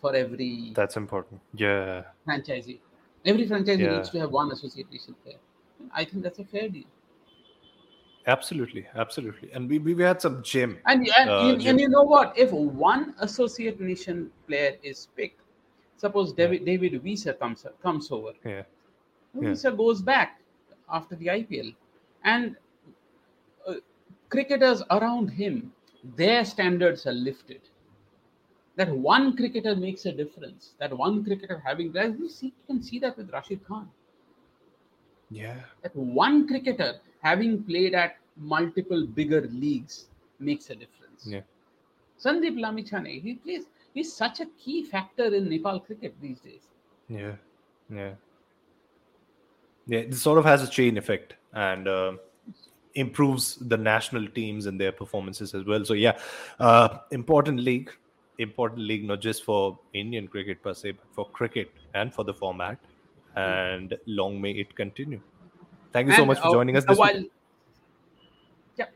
for 0.00 0.14
every 0.14 0.76
That's 0.76 0.96
important. 0.96 1.42
Yeah. 1.52 2.04
franchisee. 2.26 2.78
Every 3.24 3.46
franchisee 3.46 3.78
Yeah. 3.78 3.88
needs 3.88 4.08
to 4.10 4.20
have 4.20 4.30
one 4.30 4.52
associate 4.52 4.90
nation 4.90 5.14
player. 5.24 5.38
I 5.92 6.04
think 6.04 6.22
that's 6.22 6.38
a 6.38 6.44
fair 6.44 6.68
deal. 6.68 6.86
Absolutely. 8.26 8.86
Absolutely. 8.94 9.50
And 9.52 9.68
we, 9.68 9.78
we 9.78 10.02
had 10.02 10.20
some 10.20 10.42
gym. 10.42 10.78
And 10.86 11.06
and, 11.18 11.30
Uh, 11.30 11.56
and 11.66 11.80
you 11.80 11.88
know 11.88 12.02
what? 12.02 12.36
If 12.36 12.50
one 12.52 13.14
associate 13.20 13.80
nation 13.80 14.32
player 14.46 14.76
is 14.82 15.06
picked, 15.16 15.40
suppose 15.98 16.32
David 16.32 16.64
David 16.64 17.02
Wiese 17.04 17.28
comes 17.38 17.66
comes 17.82 18.10
over, 18.10 18.32
Yeah. 18.44 18.62
Yeah. 19.38 19.70
Goes 19.70 20.00
back 20.00 20.40
after 20.90 21.14
the 21.16 21.26
IPL, 21.26 21.74
and 22.24 22.56
uh, 23.66 23.74
cricketers 24.30 24.82
around 24.90 25.28
him, 25.28 25.72
their 26.16 26.44
standards 26.44 27.06
are 27.06 27.12
lifted. 27.12 27.60
That 28.76 28.90
one 28.90 29.36
cricketer 29.36 29.74
makes 29.76 30.06
a 30.06 30.12
difference. 30.12 30.72
That 30.78 30.96
one 30.96 31.24
cricketer 31.24 31.60
having 31.64 31.92
that 31.92 32.18
you 32.18 32.28
see 32.28 32.46
you 32.46 32.64
can 32.66 32.82
see 32.82 32.98
that 33.00 33.16
with 33.18 33.30
Rashid 33.30 33.64
Khan. 33.66 33.88
Yeah. 35.30 35.56
That 35.82 35.94
one 35.94 36.46
cricketer 36.46 37.00
having 37.20 37.62
played 37.64 37.94
at 37.94 38.16
multiple 38.36 39.06
bigger 39.06 39.42
leagues 39.50 40.06
makes 40.38 40.70
a 40.70 40.76
difference. 40.76 41.26
Yeah. 41.26 41.40
Sandeep 42.24 42.56
Lamichhane, 42.58 43.20
he 43.20 43.34
plays. 43.34 43.64
He's 43.94 44.14
such 44.14 44.40
a 44.40 44.46
key 44.58 44.84
factor 44.84 45.34
in 45.34 45.48
Nepal 45.48 45.80
cricket 45.80 46.14
these 46.20 46.40
days. 46.40 46.62
Yeah, 47.08 47.36
yeah, 47.90 48.12
yeah. 49.86 49.98
It 50.00 50.14
sort 50.14 50.38
of 50.38 50.44
has 50.44 50.62
a 50.62 50.68
chain 50.68 50.98
effect 50.98 51.34
and 51.52 51.88
uh, 51.88 52.12
improves 52.94 53.56
the 53.56 53.76
national 53.76 54.28
teams 54.28 54.66
and 54.66 54.80
their 54.80 54.92
performances 54.92 55.54
as 55.54 55.64
well. 55.64 55.84
So 55.84 55.94
yeah, 55.94 56.18
uh, 56.58 56.98
important 57.10 57.60
league, 57.60 57.90
important 58.38 58.80
league 58.82 59.04
not 59.04 59.20
just 59.20 59.44
for 59.44 59.78
Indian 59.94 60.28
cricket 60.28 60.62
per 60.62 60.74
se, 60.74 60.92
but 60.92 61.06
for 61.12 61.30
cricket 61.30 61.72
and 61.94 62.14
for 62.14 62.24
the 62.24 62.34
format. 62.34 62.78
And 63.36 63.96
long 64.06 64.40
may 64.40 64.52
it 64.52 64.74
continue. 64.74 65.20
Thank 65.92 66.08
you 66.08 66.12
so 66.14 66.26
much 66.26 66.38
for 66.38 66.48
uh, 66.48 66.52
joining 66.52 66.76
us. 66.76 66.84
uh, 66.84 66.88
This 66.88 66.98
while, 66.98 67.24
yeah, 68.76 68.86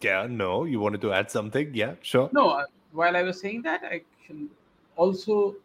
Yeah, 0.00 0.26
no, 0.28 0.64
you 0.64 0.80
wanted 0.80 1.00
to 1.02 1.12
add 1.12 1.30
something? 1.30 1.72
Yeah, 1.74 1.94
sure. 2.02 2.30
no. 2.32 2.64
While 2.96 3.16
I 3.16 3.22
was 3.22 3.40
saying 3.40 3.62
that, 3.62 3.82
I 3.84 4.02
should 4.26 4.48
also 4.96 5.56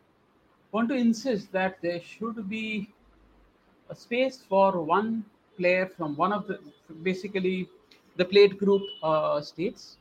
want 0.71 0.89
to 0.89 0.95
insist 0.95 1.51
that 1.53 1.81
there 1.81 2.01
should 2.01 2.49
be 2.49 2.89
a 3.89 3.95
space 3.95 4.41
for 4.41 4.81
one 4.81 5.25
player 5.57 5.85
from 5.87 6.15
one 6.15 6.33
of 6.33 6.47
the 6.47 6.59
basically 7.03 7.69
the 8.17 8.25
plate 8.25 8.57
group 8.59 8.81
uh, 9.03 9.41
states 9.41 9.97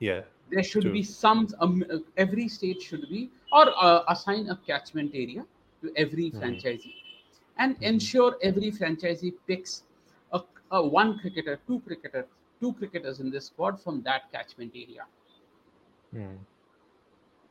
Yeah, 0.00 0.24
there 0.50 0.62
should 0.62 0.90
True. 0.90 0.92
be 0.92 1.02
some 1.02 1.46
um, 1.60 1.84
every 2.16 2.48
state 2.48 2.80
should 2.82 3.08
be 3.08 3.30
or 3.52 3.64
uh, 3.76 4.04
assign 4.08 4.48
a 4.48 4.56
catchment 4.66 5.10
area 5.14 5.44
to 5.82 5.92
every 5.96 6.30
Mhm. 6.32 6.40
franchisee 6.40 6.94
and 7.58 7.76
Mhm. 7.80 7.92
ensure 7.92 8.36
every 8.42 8.70
franchisee 8.70 9.34
picks 9.46 9.82
a, 10.32 10.40
a 10.72 10.86
one 10.86 11.18
cricketer 11.18 11.58
two 11.66 11.80
cricketer 11.86 12.26
two 12.60 12.72
cricketers 12.74 13.20
in 13.20 13.30
this 13.30 13.46
squad 13.46 13.80
from 13.80 14.02
that 14.02 14.30
catchment 14.32 14.72
area 14.74 15.04
Hmm. 16.12 16.36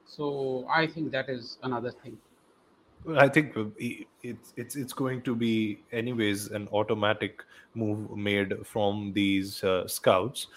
So 0.07 0.65
i 0.69 0.87
think 0.87 1.11
that 1.11 1.29
is 1.29 1.57
another 1.63 1.91
thing 1.91 2.17
Well, 3.05 3.19
I 3.19 3.29
think 3.29 3.55
uh, 3.57 3.65
it's 4.21 4.53
it's 4.61 4.75
it's 4.75 4.93
going 4.93 5.21
to 5.27 5.35
be 5.35 5.79
anyways 5.91 6.47
an 6.59 6.67
automatic 6.79 7.43
move 7.73 8.17
made 8.17 8.53
from 8.71 9.13
these 9.13 9.63
uh, 9.63 9.87
scouts, 9.87 10.47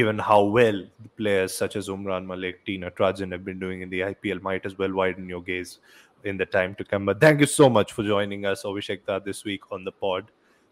given 0.00 0.18
how 0.18 0.42
well 0.56 0.82
the 1.04 1.08
players 1.20 1.54
such 1.54 1.76
as 1.76 1.88
Umran 1.88 2.26
Malik, 2.26 2.64
T 2.66 2.76
Natarajan 2.78 3.32
have 3.32 3.44
been 3.44 3.58
doing 3.58 3.80
in 3.86 3.90
the 3.94 4.00
IPL. 4.00 4.42
Might 4.42 4.66
as 4.66 4.76
well 4.82 4.92
widen 4.92 5.28
your 5.28 5.42
gaze 5.42 5.78
in 6.24 6.36
the 6.36 6.46
time 6.46 6.74
to 6.76 6.84
come. 6.84 7.06
But 7.06 7.20
thank 7.20 7.40
you 7.40 7.46
so 7.46 7.70
much 7.70 7.92
for 7.92 8.02
joining 8.02 8.44
us, 8.44 8.64
Abhishek 8.64 9.24
this 9.24 9.44
week 9.44 9.72
on 9.72 9.84
the 9.84 9.92
pod. 9.92 10.30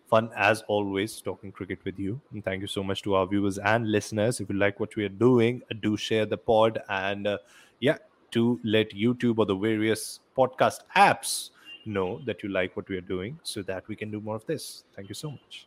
Fun 0.08 0.30
as 0.36 0.62
always 0.68 1.20
talking 1.20 1.52
cricket 1.52 1.78
with 1.84 1.98
you. 1.98 2.20
And 2.32 2.44
thank 2.44 2.60
you 2.60 2.66
so 2.66 2.82
much 2.82 3.02
to 3.02 3.14
our 3.14 3.26
viewers 3.26 3.58
and 3.58 3.90
listeners. 3.90 4.40
If 4.40 4.50
you 4.50 4.56
like 4.56 4.80
what 4.80 4.96
we 4.96 5.04
are 5.04 5.16
doing, 5.26 5.62
do 5.80 5.96
share 5.96 6.26
the 6.26 6.36
pod 6.36 6.82
and 6.90 7.26
uh, 7.26 7.38
yeah, 7.80 7.96
to 8.32 8.60
let 8.64 8.94
YouTube 8.94 9.38
or 9.38 9.46
the 9.46 9.54
various 9.54 10.20
podcast 10.36 10.80
apps 10.96 11.50
know 11.86 12.20
that 12.26 12.42
you 12.42 12.48
like 12.48 12.76
what 12.76 12.88
we 12.88 12.96
are 12.96 13.08
doing 13.08 13.38
so 13.42 13.62
that 13.62 13.88
we 13.88 13.96
can 13.96 14.10
do 14.10 14.20
more 14.20 14.36
of 14.36 14.46
this. 14.46 14.84
Thank 14.96 15.08
you 15.08 15.14
so 15.14 15.30
much. 15.30 15.66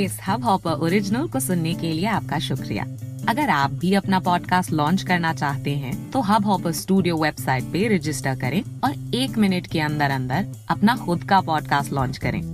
इस 0.00 0.18
hub 0.28 0.44
hopper 0.44 0.70
original 0.70 1.28
को 1.28 1.40
सुनने 1.40 1.74
के 1.74 1.92
लिए 1.92 2.06
आपका 2.06 2.38
शुक्रिया 2.38 2.84
अगर 3.28 3.50
आप 3.50 3.70
भी 3.70 3.94
अपना 3.94 4.20
पॉडकास्ट 4.20 4.72
लॉन्च 4.72 5.02
करना 5.02 5.32
चाहते 5.34 5.70
हैं, 5.70 6.10
तो 6.10 6.20
हब 6.20 6.46
हॉपर 6.46 6.72
स्टूडियो 6.72 7.16
वेबसाइट 7.16 7.64
पे 7.64 7.96
रजिस्टर 7.96 8.34
करें 8.40 8.62
और 8.84 9.14
एक 9.14 9.38
मिनट 9.38 9.66
के 9.66 9.80
अंदर 9.80 10.10
अंदर 10.10 10.46
अपना 10.68 10.96
खुद 10.96 11.24
का 11.24 11.40
पॉडकास्ट 11.40 11.92
लॉन्च 11.92 12.18
करें 12.18 12.53